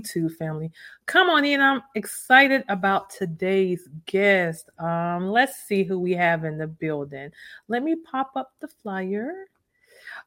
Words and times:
YouTube 0.00 0.34
family. 0.36 0.70
Come 1.06 1.30
on 1.30 1.44
in. 1.44 1.60
I'm 1.60 1.82
excited 1.94 2.64
about 2.68 3.10
today's 3.10 3.88
guest. 4.06 4.70
Um, 4.78 5.28
let's 5.30 5.56
see 5.56 5.84
who 5.84 5.98
we 5.98 6.12
have 6.12 6.44
in 6.44 6.58
the 6.58 6.66
building. 6.66 7.30
Let 7.68 7.82
me 7.82 7.96
pop 7.96 8.32
up 8.36 8.52
the 8.60 8.68
flyer. 8.68 9.32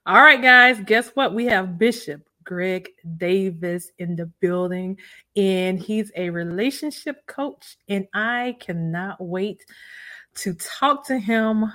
All 0.05 0.21
right, 0.21 0.41
guys, 0.41 0.79
guess 0.85 1.09
what? 1.09 1.33
We 1.33 1.45
have 1.45 1.77
Bishop 1.77 2.21
Greg 2.43 2.89
Davis 3.17 3.91
in 3.99 4.15
the 4.15 4.25
building, 4.39 4.97
and 5.35 5.79
he's 5.79 6.11
a 6.15 6.29
relationship 6.29 7.25
coach. 7.27 7.77
And 7.87 8.07
I 8.13 8.57
cannot 8.59 9.17
wait 9.19 9.65
to 10.35 10.53
talk 10.55 11.05
to 11.07 11.19
him 11.19 11.71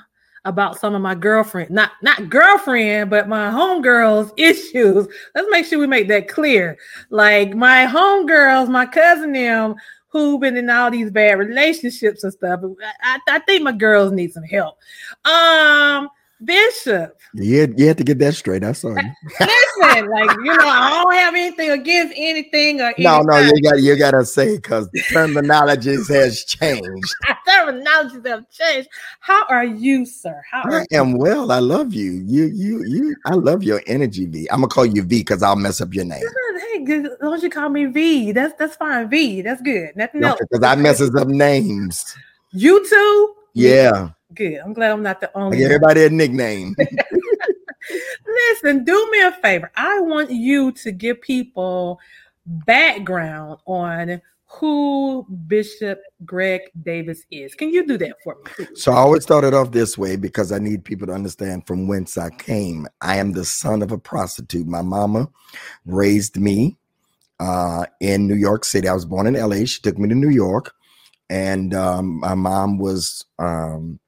about 0.46 0.78
some 0.78 0.94
of 0.94 1.02
my 1.02 1.14
girlfriend, 1.14 1.70
not 1.70 1.92
not 2.02 2.30
girlfriend, 2.30 3.10
but 3.10 3.28
my 3.28 3.50
homegirls 3.50 4.32
issues. 4.36 5.06
Let's 5.34 5.48
make 5.50 5.66
sure 5.66 5.78
we 5.78 5.86
make 5.86 6.08
that 6.08 6.28
clear. 6.28 6.78
Like 7.10 7.54
my 7.54 7.86
homegirls, 7.86 8.68
my 8.68 8.86
cousin 8.86 9.32
them 9.32 9.74
who've 10.08 10.40
been 10.40 10.56
in 10.56 10.70
all 10.70 10.90
these 10.90 11.10
bad 11.10 11.38
relationships 11.38 12.24
and 12.24 12.32
stuff. 12.32 12.60
I, 13.02 13.18
I 13.28 13.38
think 13.40 13.62
my 13.62 13.72
girls 13.72 14.12
need 14.12 14.32
some 14.32 14.44
help. 14.44 14.78
Um, 15.24 16.08
Bishop. 16.44 17.18
Yeah, 17.34 17.66
you 17.76 17.86
had 17.86 17.96
to 17.96 18.04
get 18.04 18.18
that 18.18 18.34
straight. 18.34 18.62
I'm 18.62 18.74
sorry. 18.74 18.96
Listen, 19.40 20.08
like 20.10 20.30
you 20.44 20.54
know, 20.56 20.66
I 20.66 21.02
don't 21.02 21.14
have 21.14 21.34
anything 21.34 21.70
against 21.70 22.12
anything 22.16 22.80
or 22.82 22.92
no, 22.98 23.22
no. 23.22 23.38
You 23.38 23.62
got 23.62 23.80
you 23.80 23.96
got 23.96 24.10
to 24.10 24.24
say 24.24 24.56
because 24.56 24.88
the 24.90 25.00
terminologies 25.00 26.08
has 26.12 26.44
changed. 26.44 27.14
terminologies 27.48 28.26
have 28.26 28.50
changed. 28.50 28.88
How 29.20 29.46
are 29.48 29.64
you, 29.64 30.04
sir? 30.04 30.42
How 30.50 30.62
I 30.70 30.84
am 30.92 31.12
you? 31.12 31.18
well. 31.18 31.50
I 31.50 31.58
love 31.58 31.94
you. 31.94 32.12
You 32.26 32.46
you 32.46 32.84
you. 32.84 33.16
I 33.24 33.34
love 33.34 33.62
your 33.62 33.80
energy, 33.86 34.26
V. 34.26 34.46
I'm 34.50 34.58
gonna 34.58 34.68
call 34.68 34.84
you 34.84 35.02
V 35.02 35.20
because 35.20 35.42
I'll 35.42 35.56
mess 35.56 35.80
up 35.80 35.94
your 35.94 36.04
name. 36.04 36.22
Hey, 36.72 36.84
don't 36.84 37.42
you 37.42 37.48
call 37.48 37.70
me 37.70 37.86
V? 37.86 38.32
That's 38.32 38.52
that's 38.58 38.76
fine. 38.76 39.08
V. 39.08 39.40
That's 39.40 39.62
good. 39.62 39.96
Nothing 39.96 40.22
else. 40.24 40.38
Because 40.50 40.62
I 40.62 40.74
messes 40.74 41.14
up 41.14 41.28
names. 41.28 42.14
You 42.52 42.86
too. 42.86 43.34
Yeah. 43.54 44.10
Good. 44.36 44.58
I'm 44.58 44.74
glad 44.74 44.92
I'm 44.92 45.02
not 45.02 45.20
the 45.20 45.30
only. 45.36 45.64
everybody 45.64 46.04
a 46.04 46.10
nickname. 46.10 46.76
Listen, 48.26 48.84
do 48.84 49.10
me 49.10 49.22
a 49.22 49.32
favor. 49.32 49.70
I 49.76 50.00
want 50.00 50.30
you 50.30 50.72
to 50.72 50.92
give 50.92 51.20
people 51.20 51.98
background 52.44 53.58
on 53.66 54.20
who 54.46 55.26
Bishop 55.46 56.00
Greg 56.24 56.62
Davis 56.82 57.24
is. 57.30 57.54
Can 57.54 57.70
you 57.70 57.86
do 57.86 57.98
that 57.98 58.16
for 58.22 58.36
me? 58.58 58.66
So 58.74 58.92
I 58.92 58.96
always 58.96 59.22
started 59.22 59.54
off 59.54 59.72
this 59.72 59.98
way 59.98 60.16
because 60.16 60.52
I 60.52 60.58
need 60.58 60.84
people 60.84 61.06
to 61.08 61.12
understand 61.12 61.66
from 61.66 61.88
whence 61.88 62.16
I 62.16 62.30
came. 62.30 62.86
I 63.00 63.16
am 63.16 63.32
the 63.32 63.44
son 63.44 63.82
of 63.82 63.90
a 63.90 63.98
prostitute. 63.98 64.66
My 64.66 64.82
mama 64.82 65.28
raised 65.84 66.36
me 66.36 66.76
uh, 67.40 67.86
in 68.00 68.26
New 68.26 68.36
York 68.36 68.64
City. 68.64 68.88
I 68.88 68.94
was 68.94 69.04
born 69.04 69.26
in 69.26 69.34
LA. 69.34 69.64
She 69.64 69.80
took 69.80 69.98
me 69.98 70.08
to 70.08 70.14
New 70.14 70.30
York, 70.30 70.72
and 71.28 71.74
um, 71.74 72.20
my 72.20 72.34
mom 72.34 72.78
was 72.78 73.24
um, 73.38 73.98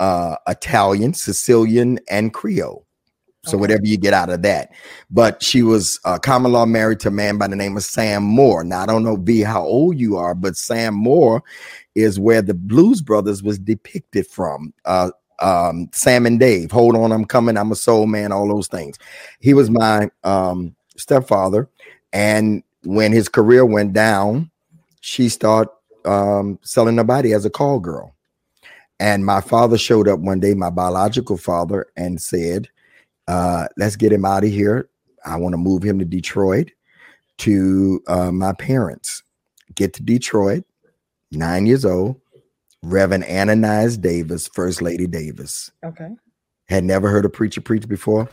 uh, 0.00 0.36
Italian, 0.48 1.14
Sicilian, 1.14 2.00
and 2.08 2.34
Creole. 2.34 2.84
So 3.44 3.52
okay. 3.52 3.60
whatever 3.60 3.86
you 3.86 3.96
get 3.96 4.12
out 4.12 4.28
of 4.28 4.42
that. 4.42 4.70
But 5.10 5.42
she 5.42 5.62
was 5.62 5.98
uh, 6.04 6.18
common 6.18 6.52
law 6.52 6.66
married 6.66 7.00
to 7.00 7.08
a 7.08 7.12
man 7.12 7.38
by 7.38 7.48
the 7.48 7.56
name 7.56 7.74
of 7.76 7.84
Sam 7.84 8.22
Moore. 8.22 8.64
Now 8.64 8.82
I 8.82 8.86
don't 8.86 9.04
know 9.04 9.16
B 9.16 9.40
how 9.40 9.62
old 9.62 9.98
you 9.98 10.16
are, 10.16 10.34
but 10.34 10.56
Sam 10.56 10.94
Moore 10.94 11.42
is 11.94 12.20
where 12.20 12.42
the 12.42 12.52
Blues 12.52 13.00
Brothers 13.00 13.42
was 13.42 13.58
depicted 13.58 14.26
from. 14.26 14.74
Uh, 14.84 15.10
um, 15.40 15.88
Sam 15.94 16.26
and 16.26 16.38
Dave, 16.38 16.70
hold 16.70 16.94
on, 16.96 17.12
I'm 17.12 17.24
coming. 17.24 17.56
I'm 17.56 17.72
a 17.72 17.76
soul 17.76 18.06
man. 18.06 18.30
All 18.30 18.46
those 18.46 18.68
things. 18.68 18.98
He 19.38 19.54
was 19.54 19.70
my 19.70 20.10
um, 20.22 20.76
stepfather, 20.98 21.70
and 22.12 22.62
when 22.84 23.10
his 23.10 23.30
career 23.30 23.64
went 23.64 23.94
down, 23.94 24.50
she 25.00 25.30
started 25.30 25.72
um, 26.04 26.58
selling 26.62 26.98
her 26.98 27.04
body 27.04 27.32
as 27.32 27.46
a 27.46 27.50
call 27.50 27.80
girl. 27.80 28.14
And 29.00 29.24
my 29.24 29.40
father 29.40 29.78
showed 29.78 30.06
up 30.08 30.20
one 30.20 30.40
day, 30.40 30.52
my 30.52 30.68
biological 30.68 31.38
father, 31.38 31.86
and 31.96 32.20
said, 32.20 32.68
uh, 33.26 33.66
let's 33.78 33.96
get 33.96 34.12
him 34.12 34.26
out 34.26 34.44
of 34.44 34.50
here. 34.50 34.90
I 35.24 35.36
want 35.36 35.54
to 35.54 35.58
move 35.58 35.82
him 35.82 35.98
to 35.98 36.04
Detroit 36.04 36.70
to 37.38 38.02
uh, 38.06 38.30
my 38.30 38.52
parents. 38.52 39.22
Get 39.74 39.94
to 39.94 40.02
Detroit, 40.02 40.64
nine 41.32 41.64
years 41.66 41.84
old. 41.84 42.20
Reverend 42.82 43.24
Ananias 43.24 43.96
Davis, 43.96 44.48
First 44.48 44.80
Lady 44.80 45.06
Davis. 45.06 45.70
Okay. 45.84 46.10
Had 46.68 46.84
never 46.84 47.10
heard 47.10 47.24
a 47.24 47.30
preacher 47.30 47.60
preach 47.60 47.88
before. 47.88 48.28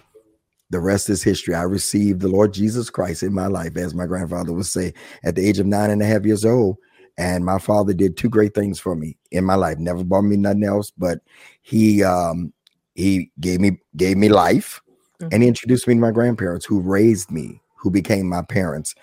The 0.69 0.79
rest 0.79 1.09
is 1.09 1.23
history. 1.23 1.53
I 1.55 1.63
received 1.63 2.19
the 2.19 2.27
Lord 2.27 2.53
Jesus 2.53 2.89
Christ 2.89 3.23
in 3.23 3.33
my 3.33 3.47
life, 3.47 3.77
as 3.77 3.93
my 3.93 4.05
grandfather 4.05 4.51
would 4.53 4.65
say, 4.65 4.93
at 5.23 5.35
the 5.35 5.47
age 5.47 5.59
of 5.59 5.65
nine 5.65 5.91
and 5.91 6.01
a 6.01 6.05
half 6.05 6.25
years 6.25 6.43
old. 6.43 6.77
And 7.17 7.43
my 7.43 7.57
father 7.57 7.93
did 7.93 8.15
two 8.15 8.29
great 8.29 8.53
things 8.53 8.79
for 8.79 8.95
me 8.95 9.17
in 9.31 9.43
my 9.43 9.55
life. 9.55 9.79
Never 9.79 10.03
bought 10.03 10.21
me 10.21 10.37
nothing 10.37 10.63
else, 10.63 10.91
but 10.91 11.19
he 11.61 12.03
um 12.03 12.53
he 12.95 13.31
gave 13.39 13.59
me 13.59 13.79
gave 13.95 14.17
me 14.17 14.29
life 14.29 14.81
mm-hmm. 15.19 15.29
and 15.31 15.43
he 15.43 15.49
introduced 15.49 15.87
me 15.87 15.95
to 15.95 15.99
my 15.99 16.11
grandparents 16.11 16.65
who 16.65 16.79
raised 16.79 17.31
me, 17.31 17.61
who 17.75 17.89
became 17.89 18.27
my 18.27 18.41
parents. 18.43 18.93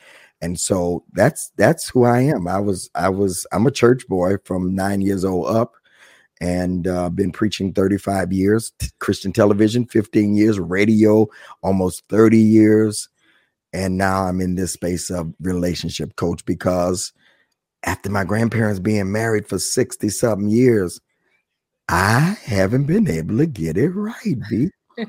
And 0.40 0.58
so 0.60 1.04
that's 1.12 1.50
that's 1.56 1.88
who 1.88 2.04
I 2.04 2.20
am. 2.20 2.46
I 2.46 2.60
was 2.60 2.90
I 2.94 3.08
was 3.08 3.46
I'm 3.52 3.66
a 3.66 3.70
church 3.70 4.06
boy 4.08 4.36
from 4.44 4.74
9 4.74 5.00
years 5.00 5.24
old 5.24 5.48
up 5.48 5.74
and 6.40 6.86
uh, 6.86 7.08
been 7.10 7.32
preaching 7.32 7.72
35 7.72 8.32
years, 8.32 8.72
t- 8.78 8.88
Christian 8.98 9.32
television 9.32 9.86
15 9.86 10.36
years, 10.36 10.58
radio 10.58 11.26
almost 11.62 12.02
30 12.08 12.38
years. 12.38 13.08
And 13.72 13.96
now 13.96 14.24
I'm 14.24 14.40
in 14.40 14.54
this 14.54 14.72
space 14.72 15.10
of 15.10 15.32
relationship 15.40 16.16
coach 16.16 16.44
because 16.44 17.12
after 17.84 18.10
my 18.10 18.24
grandparents 18.24 18.80
being 18.80 19.12
married 19.12 19.46
for 19.46 19.58
60 19.58 20.08
something 20.08 20.48
years, 20.48 21.00
I 21.88 22.36
haven't 22.44 22.86
been 22.86 23.08
able 23.08 23.38
to 23.38 23.46
get 23.46 23.76
it 23.76 23.90
right, 23.90 24.36
B. 24.48 24.70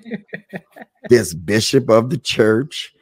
this 1.09 1.33
bishop 1.33 1.89
of 1.89 2.09
the 2.09 2.17
church, 2.17 2.93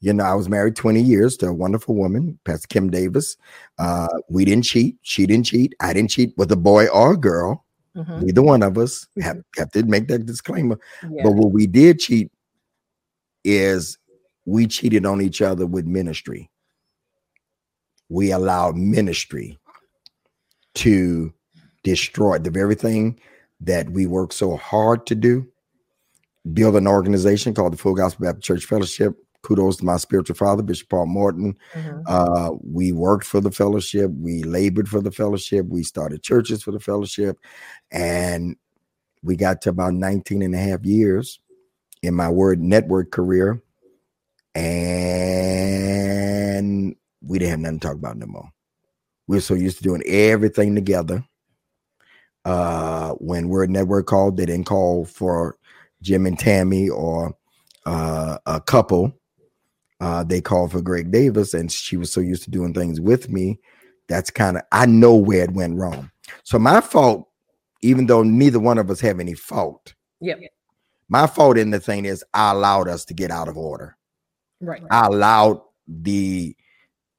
you 0.00 0.12
know, 0.12 0.24
I 0.24 0.34
was 0.34 0.48
married 0.48 0.76
20 0.76 1.00
years 1.00 1.36
to 1.38 1.46
a 1.48 1.54
wonderful 1.54 1.94
woman, 1.94 2.38
Pastor 2.44 2.66
Kim 2.68 2.90
Davis. 2.90 3.36
Uh, 3.78 4.08
we 4.28 4.44
didn't 4.44 4.64
cheat. 4.64 4.98
She 5.02 5.26
didn't 5.26 5.46
cheat. 5.46 5.74
I 5.80 5.92
didn't 5.92 6.10
cheat 6.10 6.34
with 6.36 6.52
a 6.52 6.56
boy 6.56 6.88
or 6.88 7.12
a 7.12 7.16
girl. 7.16 7.64
Mm-hmm. 7.96 8.26
Neither 8.26 8.42
one 8.42 8.62
of 8.62 8.78
us 8.78 9.06
We 9.16 9.22
have, 9.22 9.36
mm-hmm. 9.36 9.60
have 9.60 9.70
to 9.72 9.82
make 9.84 10.08
that 10.08 10.26
disclaimer. 10.26 10.78
Yeah. 11.02 11.22
But 11.22 11.34
what 11.34 11.52
we 11.52 11.66
did 11.66 12.00
cheat 12.00 12.30
is 13.44 13.98
we 14.44 14.66
cheated 14.66 15.06
on 15.06 15.22
each 15.22 15.40
other 15.40 15.66
with 15.66 15.86
ministry 15.86 16.50
we 18.12 18.30
allow 18.30 18.70
ministry 18.72 19.58
to 20.74 21.32
destroy 21.82 22.38
the 22.38 22.50
very 22.50 22.74
thing 22.74 23.18
that 23.60 23.88
we 23.90 24.06
work 24.06 24.32
so 24.32 24.56
hard 24.56 25.06
to 25.06 25.14
do. 25.14 25.46
Build 26.52 26.76
an 26.76 26.86
organization 26.86 27.54
called 27.54 27.72
the 27.72 27.78
full 27.78 27.94
gospel 27.94 28.26
baptist 28.26 28.46
church 28.46 28.64
fellowship. 28.66 29.16
Kudos 29.42 29.78
to 29.78 29.84
my 29.84 29.96
spiritual 29.96 30.36
father, 30.36 30.62
Bishop 30.62 30.88
Paul 30.88 31.06
Morton. 31.06 31.56
Mhm. 31.74 32.02
Uh, 32.06 32.52
we 32.62 32.92
worked 32.92 33.24
for 33.24 33.40
the 33.40 33.50
fellowship, 33.50 34.10
we 34.20 34.42
labored 34.42 34.88
for 34.88 35.00
the 35.00 35.10
fellowship, 35.10 35.66
we 35.66 35.82
started 35.82 36.22
churches 36.22 36.62
for 36.62 36.70
the 36.70 36.78
fellowship, 36.78 37.38
and 37.90 38.56
we 39.22 39.36
got 39.36 39.62
to 39.62 39.70
about 39.70 39.94
19 39.94 40.42
and 40.42 40.54
a 40.54 40.58
half 40.58 40.84
years 40.84 41.40
in 42.02 42.14
my 42.14 42.28
word 42.28 42.60
network 42.60 43.10
career, 43.10 43.62
and 44.54 45.91
we 47.24 47.38
didn't 47.38 47.50
have 47.50 47.60
nothing 47.60 47.80
to 47.80 47.86
talk 47.88 47.96
about 47.96 48.16
no 48.16 48.26
more. 48.26 48.48
We 49.28 49.36
were 49.36 49.42
so 49.42 49.54
used 49.54 49.78
to 49.78 49.82
doing 49.82 50.02
everything 50.06 50.74
together. 50.74 51.24
Uh, 52.44 53.12
when 53.12 53.48
Word 53.48 53.70
Network 53.70 54.06
called, 54.06 54.36
they 54.36 54.46
didn't 54.46 54.66
call 54.66 55.04
for 55.04 55.56
Jim 56.02 56.26
and 56.26 56.38
Tammy 56.38 56.88
or 56.88 57.36
uh, 57.86 58.38
a 58.46 58.60
couple. 58.60 59.12
Uh, 60.00 60.24
they 60.24 60.40
called 60.40 60.72
for 60.72 60.82
Greg 60.82 61.12
Davis, 61.12 61.54
and 61.54 61.70
she 61.70 61.96
was 61.96 62.12
so 62.12 62.20
used 62.20 62.42
to 62.42 62.50
doing 62.50 62.74
things 62.74 63.00
with 63.00 63.28
me. 63.28 63.60
That's 64.08 64.30
kind 64.30 64.56
of 64.56 64.64
I 64.72 64.86
know 64.86 65.14
where 65.14 65.44
it 65.44 65.52
went 65.52 65.78
wrong. 65.78 66.10
So 66.42 66.58
my 66.58 66.80
fault, 66.80 67.28
even 67.82 68.06
though 68.06 68.24
neither 68.24 68.58
one 68.58 68.78
of 68.78 68.90
us 68.90 69.00
have 69.00 69.20
any 69.20 69.34
fault, 69.34 69.94
Yep. 70.20 70.40
my 71.08 71.28
fault 71.28 71.56
in 71.56 71.70
the 71.70 71.78
thing 71.78 72.04
is 72.04 72.24
I 72.34 72.50
allowed 72.50 72.88
us 72.88 73.04
to 73.06 73.14
get 73.14 73.30
out 73.30 73.48
of 73.48 73.56
order. 73.56 73.96
Right. 74.60 74.82
I 74.90 75.06
allowed 75.06 75.60
the 75.86 76.56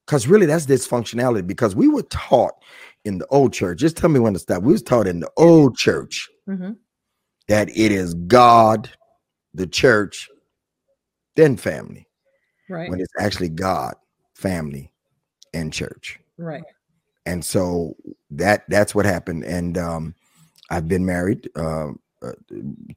because 0.06 0.28
really 0.28 0.46
that's 0.46 0.66
dysfunctionality 0.66 1.46
because 1.46 1.76
we 1.76 1.88
were 1.88 2.04
taught 2.04 2.54
in 3.06 3.18
the 3.18 3.28
old 3.28 3.54
church. 3.54 3.80
Just 3.80 3.98
tell 3.98 4.10
me 4.10 4.20
when 4.20 4.34
to 4.34 4.40
stop. 4.40 4.64
We 4.64 4.74
was 4.74 4.82
taught 4.84 5.08
in 5.08 5.20
the 5.20 5.32
old 5.38 5.78
church 5.78 6.30
Mhm. 6.48 6.78
that 7.48 7.70
it 7.70 7.92
is 7.92 8.14
God, 8.14 8.90
the 9.54 9.68
church, 9.68 10.30
then 11.36 11.58
family. 11.58 12.08
Right. 12.70 12.90
When 12.90 13.00
it's 13.00 13.14
actually 13.20 13.50
God, 13.50 13.96
family, 14.36 14.94
and 15.54 15.72
church. 15.72 16.20
Right. 16.38 16.64
And 17.26 17.44
so 17.44 17.96
that 18.32 18.64
that's 18.70 18.96
what 18.96 19.06
happened. 19.06 19.44
And 19.44 19.78
um, 19.78 20.16
I've 20.70 20.88
been 20.88 21.06
married 21.06 21.50
uh, 21.56 21.92
uh, 22.22 22.32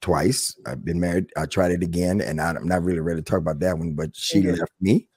twice. 0.01 0.57
I've 0.67 0.85
been 0.85 1.01
married. 1.01 1.27
I 1.37 1.47
tried 1.47 1.73
it 1.73 1.83
again, 1.83 2.21
and 2.21 2.41
I, 2.41 2.51
I'm 2.51 2.67
not 2.67 2.83
really 2.83 3.01
ready 3.01 3.21
to 3.21 3.25
talk 3.25 3.39
about 3.39 3.61
that 3.61 3.79
one. 3.79 3.93
But 3.93 4.17
she 4.17 4.43
Mhm. 4.43 4.59
left 4.59 4.73
me 4.81 5.09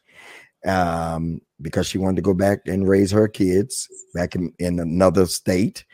um, 0.66 1.42
because 1.62 1.88
she 1.88 1.98
wanted 1.98 2.18
to 2.18 2.22
go 2.22 2.34
back 2.34 2.60
and 2.66 2.88
raise 2.88 3.12
her 3.12 3.28
kids 3.28 3.88
back 4.14 4.36
in, 4.36 4.54
in 4.60 4.80
another 4.80 5.26
state, 5.26 5.86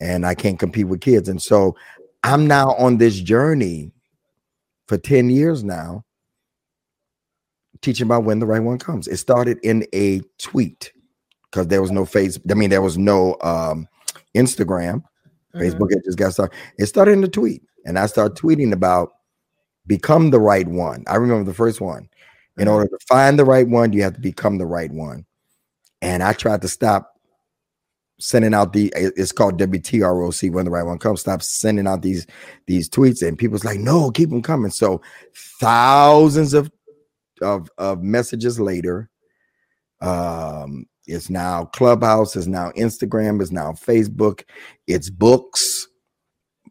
and 0.00 0.26
I 0.26 0.34
can't 0.34 0.58
compete 0.58 0.88
with 0.88 1.00
kids. 1.00 1.28
And 1.28 1.40
so 1.40 1.76
I'm 2.24 2.46
now 2.46 2.74
on 2.74 2.98
this 2.98 3.20
journey 3.20 3.92
for 4.86 4.98
10 4.98 5.30
years 5.30 5.64
now, 5.64 6.04
teaching 7.80 8.06
about 8.06 8.24
when 8.24 8.38
the 8.38 8.46
right 8.46 8.62
one 8.62 8.78
comes. 8.78 9.08
It 9.08 9.16
started 9.16 9.58
in 9.62 9.86
a 9.94 10.20
tweet 10.38 10.92
because 11.50 11.68
there 11.68 11.82
was 11.82 11.90
no 11.90 12.04
face. 12.04 12.38
I 12.50 12.54
mean, 12.54 12.70
there 12.70 12.82
was 12.82 12.98
no 12.98 13.36
um, 13.42 13.88
Instagram. 14.34 15.02
Mhm. 15.54 15.60
Facebook 15.60 15.90
had 15.90 16.04
just 16.04 16.18
got 16.18 16.32
started. 16.32 16.56
It 16.78 16.86
started 16.86 17.12
in 17.12 17.24
a 17.24 17.28
tweet, 17.28 17.62
and 17.84 17.98
I 17.98 18.06
started 18.06 18.36
tweeting 18.36 18.72
about 18.72 19.10
become 19.86 20.30
the 20.30 20.40
right 20.40 20.66
one. 20.66 21.04
I 21.06 21.16
remember 21.16 21.44
the 21.44 21.54
first 21.54 21.80
one. 21.80 22.08
In 22.58 22.68
order 22.68 22.88
to 22.88 22.98
find 23.08 23.38
the 23.38 23.44
right 23.44 23.66
one, 23.66 23.92
you 23.92 24.02
have 24.02 24.14
to 24.14 24.20
become 24.20 24.58
the 24.58 24.66
right 24.66 24.90
one. 24.90 25.24
And 26.02 26.22
I 26.22 26.32
tried 26.32 26.62
to 26.62 26.68
stop 26.68 27.12
sending 28.20 28.54
out 28.54 28.72
the 28.72 28.92
it's 28.96 29.32
called 29.32 29.58
WTROC 29.58 30.52
when 30.52 30.64
the 30.64 30.70
right 30.70 30.84
one 30.84 30.98
comes. 30.98 31.20
Stop 31.20 31.42
sending 31.42 31.86
out 31.86 32.02
these 32.02 32.26
these 32.66 32.88
tweets, 32.88 33.26
and 33.26 33.38
people's 33.38 33.64
like, 33.64 33.78
no, 33.78 34.10
keep 34.10 34.30
them 34.30 34.42
coming. 34.42 34.70
So 34.70 35.02
thousands 35.60 36.54
of 36.54 36.70
of 37.40 37.68
of 37.78 38.02
messages 38.02 38.60
later, 38.60 39.10
um, 40.00 40.86
it's 41.06 41.30
now 41.30 41.64
Clubhouse, 41.66 42.36
it's 42.36 42.46
now 42.46 42.70
Instagram, 42.72 43.40
it's 43.40 43.50
now 43.50 43.72
Facebook, 43.72 44.44
it's 44.86 45.10
books, 45.10 45.88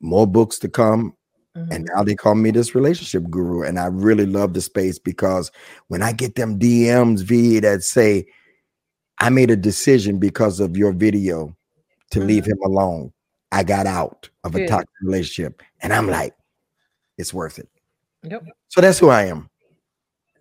more 0.02 0.28
books 0.28 0.60
to 0.60 0.70
come. 0.70 1.16
Mhm. 1.56 1.72
And 1.72 1.90
now 1.94 2.04
they 2.04 2.16
call 2.16 2.36
me 2.36 2.52
this 2.52 2.76
relationship 2.76 3.30
guru. 3.30 3.64
And 3.64 3.80
I 3.80 3.88
really 3.88 4.26
love 4.26 4.54
the 4.54 4.62
space 4.62 4.98
because 5.00 5.52
when 5.88 6.02
I 6.02 6.14
get 6.14 6.36
them 6.36 6.58
DMs, 6.58 7.22
V, 7.22 7.60
that 7.60 7.84
say, 7.84 8.26
I 9.20 9.30
made 9.30 9.52
a 9.52 9.58
decision 9.58 10.18
because 10.18 10.60
of 10.60 10.78
your 10.78 10.94
video 10.94 11.56
to 12.12 12.20
leave 12.22 12.46
him 12.46 12.58
alone. 12.64 13.12
I 13.52 13.64
got 13.64 13.86
out 13.86 14.30
of 14.44 14.56
a 14.56 14.66
toxic 14.66 14.90
relationship. 15.02 15.62
And 15.82 15.94
I'm 15.94 16.08
like, 16.08 16.34
it's 17.18 17.34
worth 17.34 17.60
it. 17.60 17.70
Yep. 18.24 18.46
So 18.70 18.82
that's 18.82 19.00
who 19.00 19.10
I 19.10 19.26
am. 19.26 19.50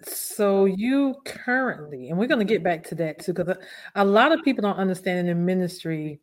So 0.03 0.65
you 0.65 1.17
currently, 1.27 2.09
and 2.09 2.19
we're 2.19 2.27
going 2.27 2.39
to 2.39 2.51
get 2.51 2.63
back 2.63 2.85
to 2.85 2.95
that 2.97 3.19
too, 3.19 3.35
because 3.35 3.57
a, 3.57 4.03
a 4.03 4.05
lot 4.05 4.33
of 4.33 4.43
people 4.45 4.63
don't 4.63 4.79
understand 4.79 5.19
in 5.19 5.27
the 5.27 5.35
ministry. 5.35 6.21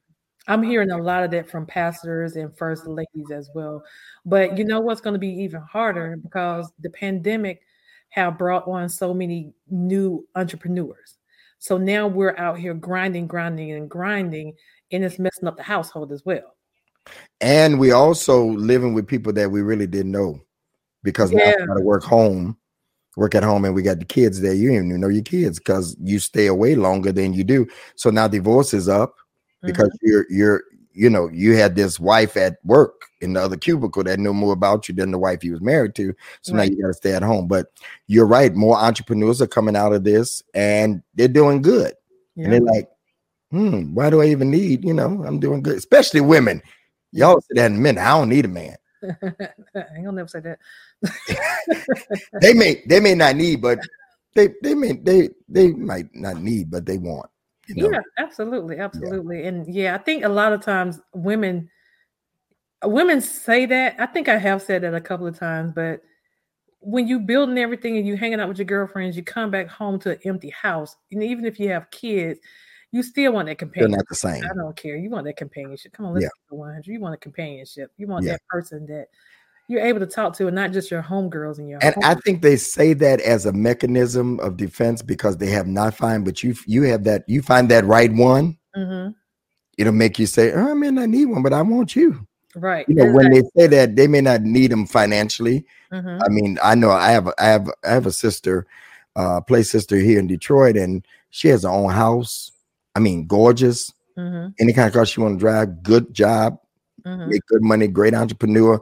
I'm 0.48 0.64
oh, 0.64 0.68
hearing 0.68 0.92
a 0.92 0.98
lot 0.98 1.24
of 1.24 1.32
that 1.32 1.50
from 1.50 1.66
pastors 1.66 2.36
and 2.36 2.56
first 2.58 2.88
ladies 2.88 3.32
as 3.34 3.50
well. 3.54 3.84
But 4.26 4.58
you 4.58 4.64
know 4.64 4.80
what's 4.80 5.02
going 5.02 5.14
to 5.14 5.20
be 5.20 5.30
even 5.44 5.62
harder 5.62 6.18
because 6.18 6.72
the 6.80 6.90
pandemic 6.90 7.62
have 8.10 8.38
brought 8.38 8.68
on 8.68 8.90
so 8.90 9.14
many 9.14 9.54
new 9.70 10.26
entrepreneurs. 10.36 11.18
So 11.60 11.78
now 11.78 12.08
we're 12.08 12.38
out 12.38 12.60
here 12.60 12.74
grinding, 12.74 13.28
grinding, 13.28 13.72
and 13.72 13.90
grinding, 13.90 14.54
and 14.92 15.04
it's 15.04 15.20
messing 15.20 15.48
up 15.48 15.58
the 15.58 15.64
household 15.64 16.12
as 16.12 16.24
well. 16.24 16.56
And 17.42 17.80
we 17.80 17.92
also 17.92 18.46
living 18.46 18.94
with 18.94 19.08
people 19.08 19.34
that 19.34 19.50
we 19.52 19.62
really 19.62 19.88
didn't 19.88 20.12
know 20.12 20.40
because 21.04 21.32
now 21.32 21.44
Yeah. 21.44 21.56
we 21.60 21.68
gotta 21.68 21.82
work 21.82 22.04
home, 22.04 22.58
work 23.16 23.36
at 23.36 23.44
home, 23.44 23.66
and 23.66 23.74
we 23.74 23.82
got 23.82 24.00
the 24.00 24.06
kids 24.06 24.42
there. 24.42 24.54
You 24.54 24.70
don't 24.70 24.88
even 24.88 25.02
know 25.02 25.08
your 25.08 25.24
kids 25.24 25.60
because 25.60 25.98
you 26.00 26.20
stay 26.20 26.48
away 26.48 26.76
longer 26.76 27.12
than 27.12 27.34
you 27.34 27.44
do. 27.44 27.68
So 27.96 28.10
now 28.10 28.28
divorce 28.28 28.74
is 28.74 28.88
up 28.88 29.16
because 29.63 29.89
you're 30.01 30.25
you're 30.30 30.63
you 30.94 31.09
know 31.09 31.30
you 31.30 31.56
had 31.56 31.75
this 31.75 32.00
wife 32.00 32.38
at 32.38 32.57
work 32.63 33.06
in 33.21 33.33
the 33.33 33.42
other 33.42 33.57
cubicle 33.57 34.04
that 34.04 34.19
knew 34.19 34.33
more 34.33 34.54
about 34.54 34.88
you 34.88 34.95
than 34.95 35.12
the 35.12 35.18
wife 35.18 35.44
you 35.44 35.51
was 35.51 35.62
married 35.62 35.95
to. 35.95 36.13
So 36.42 36.54
Right. 36.54 36.69
now 36.69 36.75
you 36.75 36.81
got 36.81 36.88
to 36.89 36.94
stay 36.94 37.13
at 37.13 37.24
home. 37.24 37.48
But 37.48 37.68
you're 38.07 38.27
right, 38.27 38.54
more 38.54 38.77
entrepreneurs 38.77 39.42
are 39.42 39.48
coming 39.48 39.75
out 39.75 39.94
of 39.94 40.04
this 40.04 40.44
and 40.54 41.01
they're 41.15 41.27
doing 41.27 41.62
good. 41.62 41.94
Mhm. 42.38 42.44
And 42.44 42.54
they're 42.54 42.62
like, 42.62 42.89
hmm, 43.51 43.94
why 43.95 44.09
do 44.09 44.21
I 44.21 44.25
even 44.27 44.51
need? 44.51 44.86
You 44.86 44.94
know, 44.94 45.24
I'm 45.25 45.39
doing 45.39 45.63
good, 45.63 45.77
especially 45.77 46.21
women. 46.21 46.62
Y'all 47.12 47.42
said 47.42 47.57
that 47.57 47.71
men. 47.71 47.98
I 47.98 48.10
don't 48.10 48.30
need 48.30 48.45
a 48.45 48.50
man. 48.50 48.75
I 49.03 49.86
ain't 49.95 50.06
gonna 50.06 50.12
never 50.12 50.27
say 50.27 50.42
that. 50.42 50.60
They 52.42 52.53
may 52.53 52.83
they 52.88 53.00
may 53.00 53.15
not 53.15 53.36
need, 53.36 53.62
but 53.62 53.80
they 54.36 54.50
they 54.62 54.75
may 54.75 54.94
they 54.94 55.30
they 55.48 55.71
might 55.71 56.13
not 56.13 56.38
need, 56.38 56.69
but 56.69 56.86
they 56.86 56.98
want. 56.98 57.30
You 57.68 57.84
know? 57.84 57.92
Yeah, 57.92 58.02
absolutely, 58.18 58.80
absolutely. 58.80 59.46
And 59.46 59.68
yeah, 59.74 59.96
I 59.96 59.98
think 59.98 60.24
a 60.24 60.30
lot 60.30 60.54
of 60.54 60.62
times 60.62 61.00
women 61.13 61.70
women 62.84 63.22
say 63.22 63.65
that. 63.65 63.96
I 64.00 64.06
think 64.06 64.30
I 64.30 64.38
have 64.38 64.62
said 64.62 64.84
that 64.84 64.94
a 64.94 65.01
couple 65.01 65.27
of 65.27 65.38
times, 65.38 65.72
but 65.74 66.01
when 66.80 67.08
you 67.08 67.20
building 67.20 67.58
everything 67.58 67.98
and 67.98 68.08
you 68.08 68.15
hanging 68.15 68.39
out 68.39 68.48
with 68.48 68.60
your 68.60 68.65
girlfriends, 68.65 69.18
you 69.18 69.24
come 69.24 69.50
back 69.51 69.68
home 69.68 70.00
to 70.00 70.12
an 70.12 70.20
empty 70.25 70.50
house, 70.51 70.96
and 71.12 71.24
even 71.24 71.44
if 71.44 71.60
you 71.60 71.70
have 71.70 71.89
kids, 71.91 72.39
you 72.91 73.03
still 73.03 73.34
want 73.34 73.48
that 73.48 73.58
They're 73.58 73.68
companionship. 73.68 73.98
not 73.98 74.08
the 74.08 74.15
same. 74.15 74.44
I 74.46 74.53
don't 74.56 74.75
care. 74.77 74.96
You 74.96 75.10
want 75.10 75.25
that 75.25 75.36
companionship. 75.38 75.91
Come 75.94 76.06
on, 76.06 76.13
let's 76.13 76.24
Yeah. 76.24 76.30
get 76.50 76.58
100. 76.58 76.88
You 76.88 77.00
want 77.00 77.15
a 77.15 77.18
companionship. 77.18 77.91
You 77.98 78.08
want 78.08 78.25
Yeah. 78.25 78.34
that 78.34 78.41
person 78.48 78.86
that 78.86 79.08
you're 79.67 79.81
able 79.81 80.00
to 80.00 80.05
talk 80.05 80.33
to, 80.38 80.47
and 80.47 80.55
not 80.55 80.71
just 80.71 80.89
your 80.89 81.01
homegirls 81.03 81.57
and 81.59 81.69
your. 81.69 81.79
And 81.83 81.95
I 82.03 82.15
think 82.15 82.41
they 82.41 82.55
say 82.55 82.93
that 82.93 83.19
as 83.21 83.45
a 83.45 83.53
mechanism 83.53 84.39
of 84.39 84.57
defense 84.57 85.01
because 85.01 85.38
they 85.38 85.47
have 85.51 85.67
not 85.67 85.93
find, 85.95 86.24
but 86.25 86.41
you 86.43 86.55
you 86.65 86.83
have 86.83 87.03
that 87.03 87.24
you 87.27 87.41
find 87.41 87.69
that 87.69 87.86
right 87.86 88.12
one, 88.13 88.57
Mhm. 88.75 89.13
it'll 89.77 89.93
make 89.93 90.17
you 90.19 90.25
say, 90.25 90.51
oh, 90.53 90.71
I 90.71 90.74
may 90.74 90.91
not 90.91 91.09
need 91.09 91.25
one, 91.25 91.43
but 91.43 91.53
I 91.53 91.62
want 91.62 91.95
you. 91.95 92.25
right. 92.55 92.88
You 92.89 92.95
know, 92.95 93.12
when 93.12 93.29
they 93.31 93.43
say 93.55 93.67
that, 93.67 93.95
they 93.95 94.07
may 94.07 94.21
not 94.21 94.41
need 94.41 94.71
them 94.71 94.88
financially. 94.88 95.65
Mhm. 95.93 96.21
I 96.25 96.29
mean, 96.29 96.57
I 96.63 96.74
know 96.74 96.89
I 96.89 97.12
have 97.12 97.27
i 97.38 97.45
have 97.45 97.69
I 97.83 97.89
have 97.91 98.05
a 98.07 98.12
sister, 98.12 98.65
uh, 99.15 99.41
play 99.41 99.62
sister 99.63 99.97
here 99.97 100.17
in 100.17 100.25
Detroit, 100.27 100.75
and 100.75 101.05
she 101.29 101.50
has 101.50 101.63
her 101.63 101.69
own 101.69 101.91
house. 101.91 102.51
I 102.95 103.00
mean, 103.00 103.27
gorgeous. 103.27 103.93
Mhm. 104.17 104.53
Any 104.59 104.74
kind 104.74 104.88
of 104.88 104.93
car 104.93 105.05
she 105.05 105.19
want 105.19 105.36
to 105.36 105.39
drive, 105.39 105.83
good 105.83 106.12
job, 106.13 106.57
Mhm. 107.05 107.27
make 107.27 107.45
good 107.47 107.62
money, 107.62 107.88
great 107.88 108.15
entrepreneur. 108.15 108.81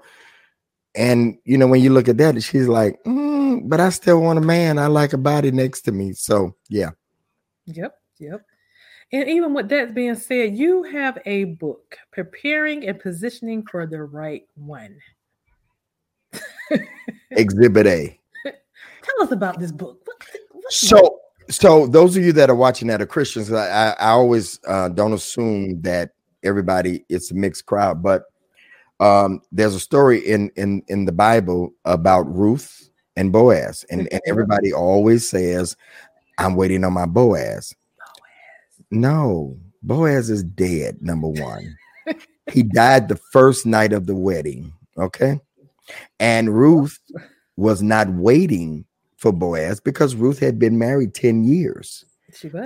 And 0.96 1.38
you 1.44 1.58
know, 1.58 1.68
when 1.68 1.82
you 1.82 1.92
look 1.92 2.08
at 2.08 2.18
that, 2.18 2.42
she's 2.42 2.68
like, 2.68 3.04
"Mm, 3.04 3.68
but 3.70 3.80
I 3.80 3.90
still 3.90 4.22
want 4.22 4.40
a 4.40 4.42
man. 4.42 4.80
I 4.80 4.88
like 4.88 5.14
a 5.14 5.18
body 5.18 5.52
next 5.52 5.82
to 5.82 5.92
me. 5.92 6.14
So 6.14 6.56
yeah, 6.70 6.92
Yep, 7.66 7.98
yep. 8.20 8.46
And 9.12 9.30
even 9.30 9.54
with 9.54 9.70
that 9.70 9.94
being 9.94 10.16
said, 10.16 10.58
you 10.58 10.84
have 10.84 11.20
a 11.26 11.46
book, 11.46 11.98
Preparing 12.12 12.88
and 12.88 13.00
Positioning 13.00 13.66
for 13.70 13.86
the 13.86 14.04
Right 14.04 14.44
One. 14.56 14.98
exhibit 17.32 17.88
A. 17.88 18.20
Tell 18.44 19.22
us 19.22 19.32
about 19.32 19.60
this 19.60 19.72
book. 19.72 20.00
What's 20.52 20.88
So 20.88 21.20
so 21.50 21.86
those 21.86 22.18
of 22.18 22.24
you 22.24 22.34
that 22.34 22.50
are 22.50 22.56
watching 22.56 22.88
that 22.88 23.02
are 23.02 23.06
Christians, 23.06 23.52
I, 23.52 23.68
I, 23.68 23.90
I 23.92 24.10
always 24.10 24.60
uh, 24.68 24.90
don't 24.90 25.14
assume 25.14 25.82
that 25.82 26.12
everybody 26.44 27.06
it's 27.10 27.32
a 27.32 27.36
mixed 27.36 27.66
crowd, 27.68 28.02
but 28.02 28.24
um, 29.00 29.42
there's 29.52 29.76
a 29.76 29.80
story 29.80 30.20
in 30.20 30.50
in 30.56 30.84
in 30.88 31.06
the 31.06 31.12
Bible 31.12 31.74
about 31.86 32.34
Ruth 32.34 32.90
and 33.16 33.32
Boaz. 33.32 33.86
And, 33.90 34.08
and 34.12 34.22
everybody 34.28 34.74
always 34.74 35.28
says, 35.28 35.76
I'm 36.38 36.56
waiting 36.56 36.84
on 36.84 36.94
my 36.94 37.06
Boaz. 37.06 37.74
Boaz. 37.74 37.74
No, 38.92 39.58
Boaz 39.84 40.30
is 40.30 40.44
dead, 40.44 41.02
number 41.02 41.28
one. 41.28 41.78
he 42.52 42.64
died 42.64 43.08
the 43.08 43.20
first 43.32 43.66
night 43.66 43.94
of 43.94 44.06
the 44.06 44.16
wedding. 44.16 44.74
Okay. 44.98 45.40
And 46.20 46.58
Ruth 46.58 47.00
was 47.58 47.82
not 47.82 48.10
waiting 48.10 48.86
for 49.18 49.32
Boaz 49.32 49.80
because 49.80 50.16
Ruth 50.16 50.40
had 50.40 50.60
been 50.60 50.78
married 50.78 51.14
10 51.14 51.44
years 51.44 52.06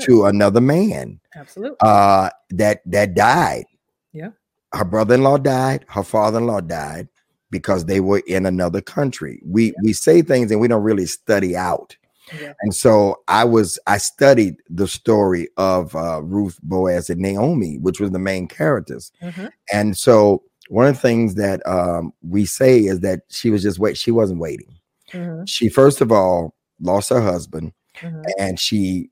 to 0.01 0.25
another 0.25 0.61
man. 0.61 1.19
Absolutely. 1.35 1.77
Uh 1.81 2.29
that 2.49 2.81
that 2.85 3.13
died. 3.13 3.65
Yeah. 4.13 4.29
Her 4.73 4.85
brother-in-law 4.85 5.37
died, 5.39 5.85
her 5.89 6.03
father-in-law 6.03 6.61
died 6.61 7.07
because 7.51 7.85
they 7.85 7.99
were 7.99 8.21
in 8.27 8.45
another 8.45 8.81
country. 8.81 9.41
We 9.45 9.67
yeah. 9.67 9.71
we 9.83 9.93
say 9.93 10.21
things 10.21 10.51
and 10.51 10.59
we 10.59 10.67
don't 10.67 10.83
really 10.83 11.05
study 11.05 11.55
out. 11.55 11.95
Yeah. 12.39 12.53
And 12.61 12.75
so 12.75 13.17
I 13.27 13.43
was 13.43 13.79
I 13.87 13.97
studied 13.97 14.57
the 14.69 14.87
story 14.87 15.49
of 15.57 15.95
uh, 15.95 16.21
Ruth, 16.21 16.59
Boaz, 16.61 17.09
and 17.09 17.19
Naomi, 17.19 17.77
which 17.79 17.99
was 17.99 18.11
the 18.11 18.19
main 18.19 18.47
characters. 18.47 19.11
Mm-hmm. 19.21 19.47
And 19.73 19.97
so 19.97 20.43
one 20.69 20.85
of 20.85 20.95
the 20.95 21.01
things 21.01 21.35
that 21.35 21.65
um, 21.67 22.13
we 22.21 22.45
say 22.45 22.79
is 22.79 22.99
that 22.99 23.21
she 23.29 23.49
was 23.49 23.63
just 23.63 23.79
wait. 23.79 23.97
She 23.97 24.11
wasn't 24.11 24.39
waiting. 24.39 24.75
Mm-hmm. 25.11 25.45
She 25.45 25.69
first 25.69 26.01
of 26.01 26.11
all 26.11 26.55
lost 26.79 27.09
her 27.09 27.21
husband, 27.21 27.73
mm-hmm. 27.97 28.21
and 28.37 28.59
she 28.59 29.09